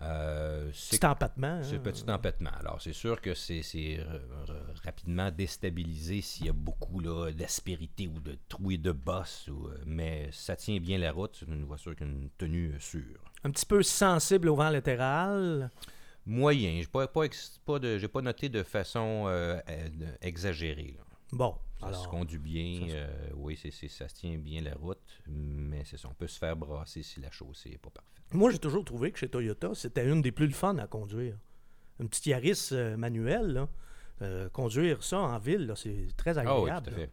Euh, 0.00 0.70
c'est 0.72 0.98
Petit 0.98 1.06
empattement. 1.06 1.60
c'est 1.64 1.74
hein? 1.74 1.80
petit 1.82 2.08
empêtement. 2.08 2.52
Alors, 2.60 2.80
c'est 2.80 2.92
sûr 2.92 3.20
que 3.20 3.34
c'est 3.34 3.62
c'est, 3.62 3.98
rapidement 4.84 5.30
déstabilisé 5.32 6.20
s'il 6.20 6.46
y 6.46 6.48
a 6.48 6.52
beaucoup 6.52 7.02
d'aspérité 7.32 8.06
ou 8.06 8.20
de 8.20 8.38
trous 8.48 8.70
et 8.70 8.78
de 8.78 8.90
ou, 8.92 9.66
euh, 9.66 9.82
mais 9.86 10.28
ça 10.30 10.54
tient 10.54 10.78
bien 10.78 10.98
la 10.98 11.10
route. 11.10 11.36
C'est 11.40 11.46
une 11.46 11.64
voiture 11.64 11.96
qui 11.96 12.04
a 12.04 12.06
une 12.06 12.30
tenue 12.38 12.74
sûre. 12.78 13.18
Un 13.42 13.50
petit 13.50 13.66
peu 13.66 13.82
sensible 13.82 14.48
au 14.48 14.54
vent 14.54 14.70
latéral. 14.70 15.70
Moyen. 16.28 16.80
J'ai 16.80 16.86
pas, 16.86 17.06
pas, 17.08 17.22
pas 17.64 17.78
de- 17.78 18.06
pas 18.06 18.20
noté 18.22 18.48
de 18.48 18.62
façon 18.62 19.24
euh, 19.26 19.58
euh, 19.68 19.88
exagérée. 20.20 20.94
là. 20.96 21.04
Bon, 21.32 21.56
Ça 21.80 21.86
alors, 21.88 22.02
se 22.04 22.08
conduit 22.08 22.38
bien. 22.38 22.80
ça 22.80 22.86
se- 22.88 22.94
euh, 22.96 23.30
oui, 23.34 23.56
ça 23.88 24.08
se 24.08 24.14
tient 24.14 24.38
bien 24.38 24.60
la 24.62 24.74
route, 24.74 25.20
mais 25.26 25.82
c'est 25.84 25.96
ça. 25.96 26.08
On 26.10 26.14
peut 26.14 26.26
se 26.28 26.38
faire 26.38 26.56
brasser 26.56 27.02
si 27.02 27.20
la 27.20 27.30
chaussée 27.30 27.70
n'est 27.70 27.78
pas 27.78 27.90
parfaite. 27.90 28.14
Moi, 28.32 28.50
j'ai 28.50 28.58
toujours 28.58 28.84
trouvé 28.84 29.10
que 29.10 29.18
chez 29.18 29.28
Toyota, 29.28 29.70
c'était 29.74 30.06
une 30.06 30.20
des 30.22 30.32
plus 30.32 30.46
le 30.46 30.52
fun 30.52 30.76
à 30.78 30.86
conduire. 30.86 31.36
Une 31.98 32.08
petite 32.08 32.26
Yaris 32.26 32.70
manuelle, 32.96 33.52
là, 33.54 33.68
euh, 34.22 34.48
conduire 34.50 35.02
ça 35.02 35.18
en 35.20 35.38
ville, 35.38 35.72
c'est 35.76 36.08
très 36.16 36.36
Ah 36.38 36.42
oui, 36.60 36.70
agréable. 36.70 37.08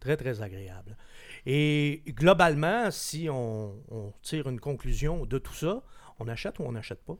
Très, 0.00 0.16
très 0.16 0.42
agréable. 0.42 0.96
Et 1.46 2.02
globalement, 2.08 2.90
si 2.90 3.28
on, 3.30 3.82
on 3.90 4.12
tire 4.22 4.48
une 4.48 4.60
conclusion 4.60 5.26
de 5.26 5.38
tout 5.38 5.54
ça, 5.54 5.82
on 6.20 6.28
achète 6.28 6.58
ou 6.60 6.62
on 6.64 6.72
n'achète 6.72 7.02
pas? 7.04 7.16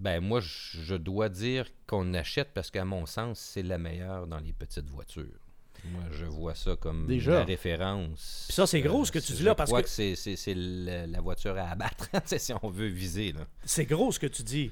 Ben 0.00 0.20
moi, 0.20 0.40
je 0.40 0.94
dois 0.96 1.28
dire 1.28 1.66
qu'on 1.86 2.14
achète 2.14 2.52
parce 2.54 2.70
qu'à 2.70 2.84
mon 2.86 3.04
sens, 3.04 3.38
c'est 3.38 3.62
la 3.62 3.76
meilleure 3.76 4.26
dans 4.26 4.38
les 4.40 4.52
petites 4.54 4.88
voitures. 4.88 5.38
Moi, 5.84 6.02
je 6.10 6.24
vois 6.26 6.54
ça 6.54 6.74
comme 6.76 7.06
Déjà. 7.06 7.32
la 7.32 7.44
référence. 7.44 8.44
Puis 8.48 8.54
ça, 8.54 8.66
c'est 8.66 8.80
gros, 8.80 9.04
ce 9.04 9.12
que 9.12 9.18
tu 9.18 9.32
dis 9.32 9.42
là, 9.42 9.52
je 9.52 9.56
parce 9.56 9.70
crois 9.70 9.82
que- 9.82 9.88
c'est, 9.88 10.54
la, 10.54 11.20
voiture 11.20 11.56
à 11.56 11.70
abattre, 11.70 12.08
c'est 12.24 12.38
si 12.38 12.52
on 12.62 12.68
veut 12.70 12.86
viser. 12.88 13.34
C'est 13.64 13.84
gros 13.86 14.10
ce 14.12 14.18
que 14.18 14.26
tu 14.26 14.42
dis. 14.42 14.70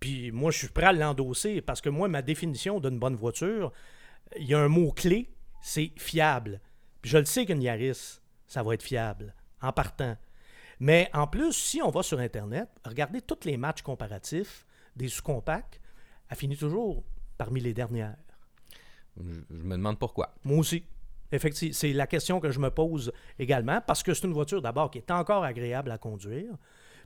Puis 0.00 0.30
moi, 0.32 0.50
je 0.50 0.58
suis 0.58 0.68
prêt 0.68 0.86
à 0.86 0.92
l'endosser 0.92 1.60
parce 1.60 1.80
que 1.80 1.88
moi, 1.88 2.08
ma 2.08 2.22
définition 2.22 2.80
d'une 2.80 2.98
bonne 2.98 3.16
voiture, 3.16 3.72
il 4.38 4.46
y 4.46 4.54
a 4.54 4.58
un 4.60 4.68
mot-clé, 4.68 5.30
c'est 5.62 5.92
fiable. 5.96 6.60
Puis 7.02 7.10
je 7.10 7.18
le 7.18 7.24
sais 7.24 7.44
qu'une 7.46 7.62
Yaris, 7.62 8.18
ça 8.46 8.62
va 8.62 8.74
être 8.74 8.82
fiable 8.82 9.34
en 9.60 9.72
partant. 9.72 10.16
Mais 10.80 11.08
en 11.14 11.26
plus, 11.26 11.52
si 11.52 11.80
on 11.82 11.90
va 11.90 12.02
sur 12.02 12.18
Internet, 12.18 12.68
regardez 12.84 13.22
tous 13.22 13.44
les 13.44 13.56
matchs 13.56 13.82
comparatifs 13.82 14.66
des 14.94 15.08
sous-compacts, 15.08 15.80
elle 16.28 16.36
finit 16.36 16.56
toujours 16.56 17.02
parmi 17.38 17.60
les 17.60 17.72
dernières. 17.74 18.16
Je, 19.18 19.32
je 19.50 19.62
me 19.62 19.76
demande 19.76 19.98
pourquoi. 19.98 20.34
Moi 20.44 20.58
aussi. 20.58 20.84
Effectivement, 21.32 21.74
c'est 21.74 21.92
la 21.92 22.06
question 22.06 22.38
que 22.38 22.50
je 22.50 22.60
me 22.60 22.70
pose 22.70 23.12
également, 23.38 23.80
parce 23.80 24.04
que 24.04 24.14
c'est 24.14 24.26
une 24.26 24.32
voiture 24.32 24.62
d'abord 24.62 24.92
qui 24.92 24.98
est 24.98 25.10
encore 25.10 25.42
agréable 25.42 25.90
à 25.90 25.98
conduire. 25.98 26.54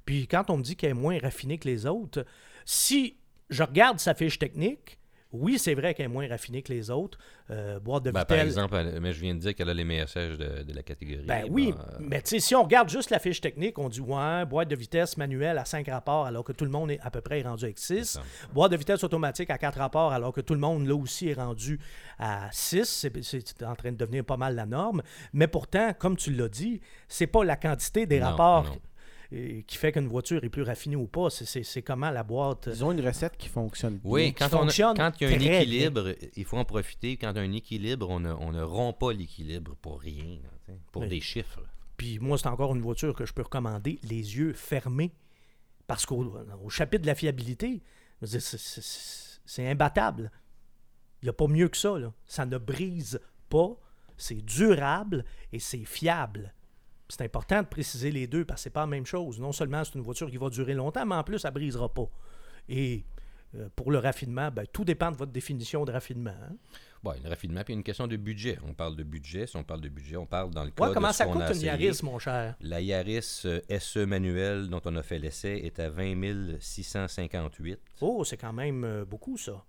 Puis 0.04 0.26
quand 0.26 0.50
on 0.50 0.58
me 0.58 0.62
dit 0.62 0.76
qu'elle 0.76 0.90
est 0.90 0.94
moins 0.94 1.18
raffinée 1.18 1.58
que 1.58 1.66
les 1.66 1.86
autres, 1.86 2.26
si 2.66 3.16
je 3.48 3.62
regarde 3.62 3.98
sa 3.98 4.14
fiche 4.14 4.38
technique, 4.38 4.99
oui, 5.32 5.58
c'est 5.58 5.74
vrai 5.74 5.94
qu'elle 5.94 6.06
est 6.06 6.08
moins 6.08 6.28
raffinée 6.28 6.62
que 6.62 6.72
les 6.72 6.90
autres. 6.90 7.18
Euh, 7.50 7.78
boîte 7.80 8.04
de 8.04 8.10
Ben, 8.10 8.24
par 8.24 8.38
exemple, 8.38 8.74
elle- 8.76 9.00
mais 9.00 9.12
je 9.12 9.20
viens 9.20 9.34
de 9.34 9.40
dire 9.40 9.54
qu'elle 9.54 9.68
a 9.68 9.74
les 9.74 9.84
meilleurs 9.84 10.08
sièges 10.08 10.36
de, 10.38 10.62
de 10.62 10.72
la 10.72 10.82
catégorie. 10.82 11.24
Ben 11.26 11.44
oui, 11.50 11.72
Ben, 11.72 11.78
euh, 11.80 11.96
mais 12.00 12.22
tu 12.22 12.30
sais, 12.30 12.40
si 12.40 12.54
on 12.54 12.62
regarde 12.64 12.88
juste 12.88 13.10
la 13.10 13.18
fiche 13.18 13.40
technique, 13.40 13.78
on 13.78 13.88
dit 13.88 14.00
ouais, 14.00 14.44
boîte 14.46 14.68
de 14.68 14.76
vitesse 14.76 15.16
manuelle 15.16 15.58
à 15.58 15.64
5 15.64 15.86
rapports 15.88 16.26
alors 16.26 16.44
que 16.44 16.52
tout 16.52 16.64
le 16.64 16.70
monde 16.70 16.90
est 16.90 17.00
à 17.02 17.10
peu 17.10 17.20
près 17.20 17.42
rendu 17.42 17.64
avec 17.64 17.78
6. 17.78 18.04
ça. 18.04 18.22
Boîte 18.52 18.72
de 18.72 18.76
vitesse 18.76 19.02
automatique 19.04 19.50
à 19.50 19.58
4 19.58 19.78
rapports 19.78 20.12
alors 20.12 20.32
que 20.32 20.40
tout 20.40 20.54
le 20.54 20.60
monde 20.60 20.86
là 20.86 20.94
aussi 20.94 21.28
est 21.28 21.34
rendu 21.34 21.78
à 22.18 22.48
6. 22.52 22.84
C'est- 22.84 23.22
C'est 23.22 23.62
en 23.64 23.74
train 23.74 23.92
de 23.92 23.96
devenir 23.96 24.24
pas 24.24 24.36
mal 24.36 24.54
la 24.54 24.66
norme. 24.66 25.02
Mais 25.32 25.46
pourtant, 25.46 25.92
comme 25.98 26.16
tu 26.16 26.30
l'as 26.32 26.48
dit, 26.48 26.80
c'est 27.08 27.26
pas 27.26 27.44
la 27.44 27.56
quantité 27.56 28.06
des 28.06 28.20
Non, 28.20 28.26
rapports 28.26 28.64
non. 28.64 28.76
Qui 29.30 29.76
fait 29.76 29.92
qu'une 29.92 30.08
voiture 30.08 30.42
est 30.42 30.48
plus 30.48 30.62
raffinée 30.62 30.96
ou 30.96 31.06
pas. 31.06 31.30
C'est- 31.30 31.82
comment 31.82 32.10
la 32.10 32.22
boîte. 32.24 32.68
Ils 32.72 32.84
ont 32.84 32.90
une 32.92 33.00
recette 33.06 33.36
qui 33.36 33.48
fonctionne. 33.48 34.00
Oui, 34.02 34.34
quand, 34.34 34.46
on 34.52 34.56
a- 34.56 34.60
fonctionne 34.62 34.96
quand 34.96 35.12
il 35.20 35.28
y 35.28 35.32
a 35.32 35.34
un 35.34 35.38
bien. 35.38 35.60
équilibre, 35.60 36.14
il 36.36 36.44
faut 36.44 36.56
en 36.58 36.64
profiter. 36.64 37.16
Quand 37.16 37.30
il 37.32 37.36
y 37.36 37.38
a 37.38 37.42
un 37.42 37.52
équilibre, 37.52 38.08
on 38.10 38.18
ne, 38.20 38.32
on 38.32 38.50
ne 38.52 38.62
rompt 38.62 38.98
pas 38.98 39.12
l'équilibre 39.12 39.76
pour 39.80 40.00
rien, 40.00 40.38
pour 40.92 41.02
Oui. 41.02 41.08
des 41.08 41.20
chiffres. 41.20 41.60
Puis 41.96 42.18
moi, 42.18 42.38
c'est 42.38 42.48
encore 42.48 42.74
une 42.74 42.80
voiture 42.82 43.14
que 43.14 43.24
je 43.26 43.32
peux 43.32 43.42
recommander 43.42 43.98
les 44.02 44.36
yeux 44.36 44.52
fermés. 44.52 45.12
Parce 45.86 46.06
qu'au 46.06 46.24
au 46.64 46.68
chapitre 46.70 47.02
de 47.02 47.06
la 47.08 47.14
fiabilité, 47.14 47.82
c'est- 48.22 48.40
c'est 48.40 49.40
c'est 49.44 49.68
imbattable. 49.68 50.30
Il 51.22 51.26
n'y 51.26 51.30
a 51.30 51.32
pas 51.32 51.48
mieux 51.48 51.68
que 51.68 51.76
ça. 51.76 51.98
là. 51.98 52.12
Ça 52.26 52.46
ne 52.46 52.56
brise 52.58 53.20
pas, 53.48 53.76
c'est 54.16 54.44
durable 54.44 55.24
et 55.52 55.58
c'est 55.58 55.84
fiable. 55.84 56.54
C'est 57.10 57.24
important 57.24 57.62
de 57.62 57.66
préciser 57.66 58.10
les 58.10 58.26
deux 58.26 58.44
parce 58.44 58.60
que 58.60 58.62
c'est 58.64 58.70
pas 58.70 58.80
la 58.80 58.86
même 58.86 59.06
chose. 59.06 59.38
Non 59.40 59.52
seulement 59.52 59.84
c'est 59.84 59.94
une 59.94 60.02
voiture 60.02 60.30
qui 60.30 60.36
va 60.36 60.48
durer 60.48 60.74
longtemps, 60.74 61.04
mais 61.04 61.16
en 61.16 61.24
plus, 61.24 61.44
elle 61.44 61.50
ne 61.50 61.54
brisera 61.54 61.92
pas. 61.92 62.08
Et 62.68 63.04
euh, 63.56 63.68
pour 63.74 63.90
le 63.90 63.98
raffinement, 63.98 64.50
ben, 64.50 64.64
tout 64.72 64.84
dépend 64.84 65.10
de 65.10 65.16
votre 65.16 65.32
définition 65.32 65.84
de 65.84 65.92
raffinement. 65.92 66.30
hein. 66.30 66.56
A 67.04 67.14
un 67.24 67.28
raffinement, 67.30 67.62
puis 67.64 67.72
une 67.72 67.82
question 67.82 68.06
de 68.06 68.16
budget. 68.16 68.58
On 68.62 68.74
parle 68.74 68.94
de 68.94 69.02
budget. 69.02 69.46
Si 69.46 69.56
on 69.56 69.64
parle 69.64 69.80
de 69.80 69.88
budget, 69.88 70.16
on 70.16 70.26
parle 70.26 70.50
dans 70.50 70.64
le 70.64 70.70
cas 70.70 70.86
Ouais, 70.86 70.94
comment 70.94 71.08
de 71.08 71.14
ça 71.14 71.24
coûte 71.24 71.40
a 71.40 71.52
une. 71.54 71.60
Yaris, 71.62 72.00
mon 72.02 72.18
cher? 72.18 72.56
La 72.60 72.80
Yaris 72.82 73.42
euh, 73.46 73.60
SE 73.78 74.04
manuelle 74.04 74.68
dont 74.68 74.82
on 74.84 74.94
a 74.96 75.02
fait 75.02 75.18
l'essai 75.18 75.62
est 75.64 75.80
à 75.80 75.88
20 75.88 76.58
658. 76.60 77.80
Oh, 78.02 78.22
c'est 78.24 78.36
quand 78.36 78.52
même 78.52 78.84
euh, 78.84 79.04
beaucoup, 79.06 79.38
ça. 79.38 79.64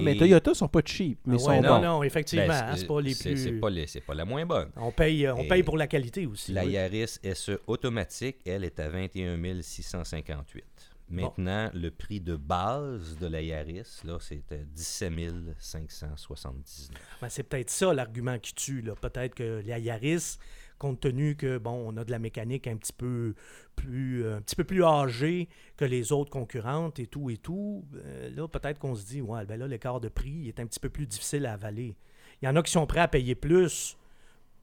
Mais 0.00 0.16
Toyota 0.16 0.54
sont 0.54 0.68
pas 0.68 0.80
cheap, 0.84 1.18
mais 1.26 1.36
Ah 1.36 1.38
sont 1.38 1.60
non, 1.62 1.68
bons. 1.76 1.82
non, 1.82 2.02
effectivement, 2.02 2.46
Ben, 2.46 2.64
hein, 2.68 2.76
c'est 2.76 2.86
pas 2.86 3.00
les 3.00 3.14
plus. 3.14 3.36
C'est 3.36 3.52
pas, 3.52 3.68
les- 3.70 3.86
pas 4.06 4.14
la 4.14 4.24
moins 4.24 4.46
bonne. 4.46 4.70
On 4.76 4.92
paye, 4.92 5.26
euh, 5.26 5.34
on 5.34 5.42
Et 5.42 5.48
paye 5.48 5.62
pour 5.62 5.76
la 5.76 5.86
qualité 5.86 6.26
aussi. 6.26 6.52
La 6.52 6.64
oui. 6.64 6.72
Yaris 6.72 7.18
SE 7.34 7.58
automatique, 7.66 8.36
elle, 8.46 8.64
est 8.64 8.78
à 8.80 8.88
21 8.88 9.60
658. 9.62 10.64
Maintenant, 11.10 11.70
le 11.74 11.90
prix 11.90 12.20
de 12.20 12.36
base 12.36 13.18
de 13.18 13.26
la 13.26 13.42
Yaris, 13.42 14.00
là, 14.04 14.16
c'est 14.18 14.50
à 14.52 14.56
17 14.56 15.12
579. 15.58 16.88
Ben, 17.20 17.28
c'est 17.28 17.42
peut-être 17.42 17.68
ça 17.70 17.92
l'argument 17.92 18.38
qui 18.38 18.54
tue. 18.54 18.80
là. 18.80 18.94
Peut-être 18.94 19.34
que 19.34 19.62
la 19.66 19.78
Yaris, 19.78 20.36
compte 20.82 21.00
tenu 21.00 21.36
que 21.36 21.58
bon, 21.58 21.72
on 21.86 21.96
a 21.96 22.04
de 22.04 22.10
la 22.10 22.18
mécanique 22.18 22.66
un 22.66 22.76
petit 22.76 22.92
peu 22.92 23.34
plus, 23.76 24.24
euh, 24.24 24.36
un 24.36 24.40
petit 24.42 24.56
peu 24.56 24.64
plus 24.64 24.84
âgée 24.84 25.48
que 25.76 25.84
les 25.84 26.12
autres 26.12 26.30
concurrentes 26.30 26.98
et 26.98 27.06
tout 27.06 27.30
et 27.30 27.36
tout, 27.36 27.84
euh, 27.94 28.28
là 28.34 28.48
peut-être 28.48 28.78
qu'on 28.78 28.94
se 28.94 29.06
dit 29.06 29.20
ouais, 29.22 29.44
ben 29.46 29.58
là 29.58 29.66
l'écart 29.68 30.00
de 30.00 30.08
prix 30.08 30.48
est 30.48 30.58
un 30.60 30.66
petit 30.66 30.80
peu 30.80 30.88
plus 30.90 31.06
difficile 31.06 31.46
à 31.46 31.52
avaler. 31.54 31.94
Il 32.42 32.46
y 32.46 32.48
en 32.48 32.56
a 32.56 32.62
qui 32.62 32.72
sont 32.72 32.86
prêts 32.86 33.00
à 33.00 33.08
payer 33.08 33.34
plus 33.34 33.96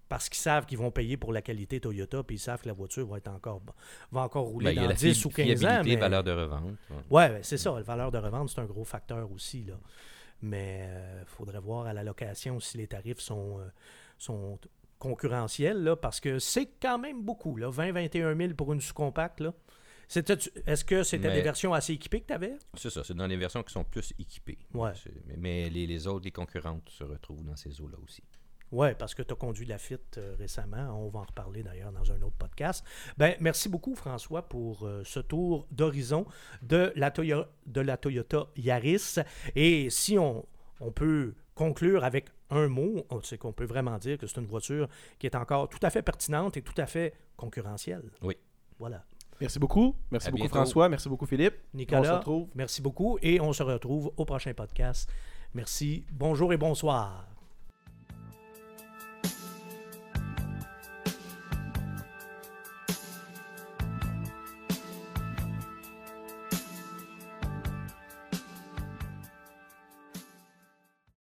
parce 0.10 0.27
qu'ils 0.27 0.39
savent 0.41 0.65
qu'ils 0.65 0.77
vont 0.79 0.91
payer 0.91 1.17
pour 1.17 1.32
la 1.32 1.41
qualité 1.41 1.79
Toyota, 1.79 2.23
puis 2.23 2.36
ils 2.36 2.39
savent 2.39 2.62
que 2.62 2.67
la 2.67 2.73
voiture 2.73 3.08
va 3.08 3.17
être 3.17 3.27
encore 3.29 3.62
va 4.12 4.21
encore 4.21 4.45
rouler 4.45 4.73
Ben, 4.75 4.82
dans 4.84 4.88
la 4.89 4.93
10 4.95 5.21
fi- 5.21 5.27
ou 5.27 5.29
15 5.29 5.63
ans. 5.65 5.82
mais- 5.86 5.95
valeur 5.95 6.23
de 6.23 6.32
revente. 6.32 6.63
ouais. 6.89 6.97
Ouais, 7.12 7.29
ben, 7.29 7.43
c'est 7.43 7.58
ça. 7.58 7.71
La 7.75 7.82
valeur 7.84 8.12
de 8.12 8.17
revente, 8.17 8.49
c'est 8.49 8.60
un 8.60 8.65
gros 8.65 8.84
facteur 8.84 9.32
aussi. 9.32 9.63
Là. 9.65 9.75
Mais 10.41 10.89
il 11.21 11.25
faudrait 11.27 11.60
voir 11.60 11.86
à 11.86 11.93
la 11.93 12.03
location 12.03 12.60
si 12.60 12.77
les 12.77 12.88
tarifs 12.88 13.19
sont, 13.19 13.60
euh, 13.60 13.69
sont 14.17 14.58
concurrentiels, 14.99 15.81
là, 15.83 15.95
parce 15.95 16.19
que 16.19 16.39
c'est 16.39 16.67
quand 16.81 16.99
même 16.99 17.23
beaucoup. 17.23 17.55
Là, 17.55 17.69
20-21 17.69 18.38
000 18.38 18.53
pour 18.53 18.73
une 18.73 18.81
sous-compacte. 18.81 19.43
Est-ce 20.15 20.83
que 20.83 21.03
c'était 21.03 21.31
des 21.31 21.41
versions 21.41 21.73
assez 21.73 21.93
équipées 21.93 22.21
que 22.21 22.27
tu 22.27 22.33
avais? 22.33 22.57
C'est 22.75 22.89
ça, 22.89 23.03
c'est 23.03 23.13
dans 23.13 23.27
les 23.27 23.38
versions 23.38 23.62
qui 23.63 23.71
sont 23.71 23.83
plus 23.83 24.13
équipées. 24.17 24.57
Ouais. 24.73 24.91
Mais, 25.27 25.35
mais 25.38 25.69
les, 25.69 25.85
les 25.85 26.07
autres, 26.07 26.25
les 26.25 26.31
concurrentes, 26.31 26.89
se 26.89 27.03
retrouvent 27.03 27.43
dans 27.43 27.55
ces 27.55 27.79
eaux-là 27.79 27.97
aussi. 28.03 28.23
Oui, 28.71 28.89
parce 28.97 29.15
que 29.15 29.23
tu 29.23 29.33
as 29.33 29.35
conduit 29.35 29.65
la 29.65 29.77
FIT 29.77 29.97
euh, 30.17 30.35
récemment. 30.38 31.03
On 31.03 31.09
va 31.09 31.21
en 31.21 31.23
reparler 31.23 31.63
d'ailleurs 31.63 31.91
dans 31.91 32.12
un 32.12 32.21
autre 32.21 32.35
podcast. 32.38 32.85
Ben, 33.17 33.35
merci 33.39 33.67
beaucoup, 33.67 33.95
François, 33.95 34.47
pour 34.47 34.85
euh, 34.85 35.01
ce 35.05 35.19
tour 35.19 35.67
d'horizon 35.71 36.25
de, 36.62 36.91
la 36.95 37.09
de 37.09 37.81
la 37.81 37.97
Toyota 37.97 38.47
Yaris. 38.55 39.15
Et 39.55 39.89
si 39.89 40.19
on, 40.19 40.45
on 40.79 40.91
peut 40.91 41.33
conclure 41.55 42.03
avec 42.03 42.29
un 42.49 42.67
mot, 42.67 43.05
on- 43.09 43.21
c'est 43.21 43.38
qu'on 43.38 43.53
peut 43.53 43.65
vraiment 43.65 43.97
dire 43.97 44.17
que 44.17 44.27
c'est 44.27 44.39
une 44.39 44.47
voiture 44.47 44.88
qui 45.17 45.27
est 45.27 45.35
encore 45.35 45.69
tout 45.69 45.79
à 45.83 45.89
fait 45.89 46.01
pertinente 46.01 46.57
et 46.57 46.62
tout 46.62 46.79
à 46.81 46.85
fait 46.85 47.13
concurrentielle. 47.38 48.12
Oui. 48.21 48.35
Voilà. 48.79 49.03
Merci 49.41 49.59
beaucoup. 49.59 49.95
Merci 50.12 50.27
À 50.27 50.31
beaucoup, 50.31 50.41
bientôt. 50.43 50.55
François. 50.55 50.89
Merci 50.89 51.07
beaucoup, 51.09 51.25
Philippe. 51.25 51.55
Nicolas, 51.73 52.01
On 52.01 52.03
se 52.03 52.09
retrouve. 52.12 52.47
merci 52.55 52.81
beaucoup 52.81 53.17
et 53.21 53.39
on 53.39 53.53
se 53.53 53.63
retrouve 53.63 54.12
au 54.17 54.25
prochain 54.25 54.53
podcast. 54.53 55.09
Merci, 55.53 56.05
bonjour 56.12 56.51
et 56.53 56.57
bonsoir. 56.57 57.28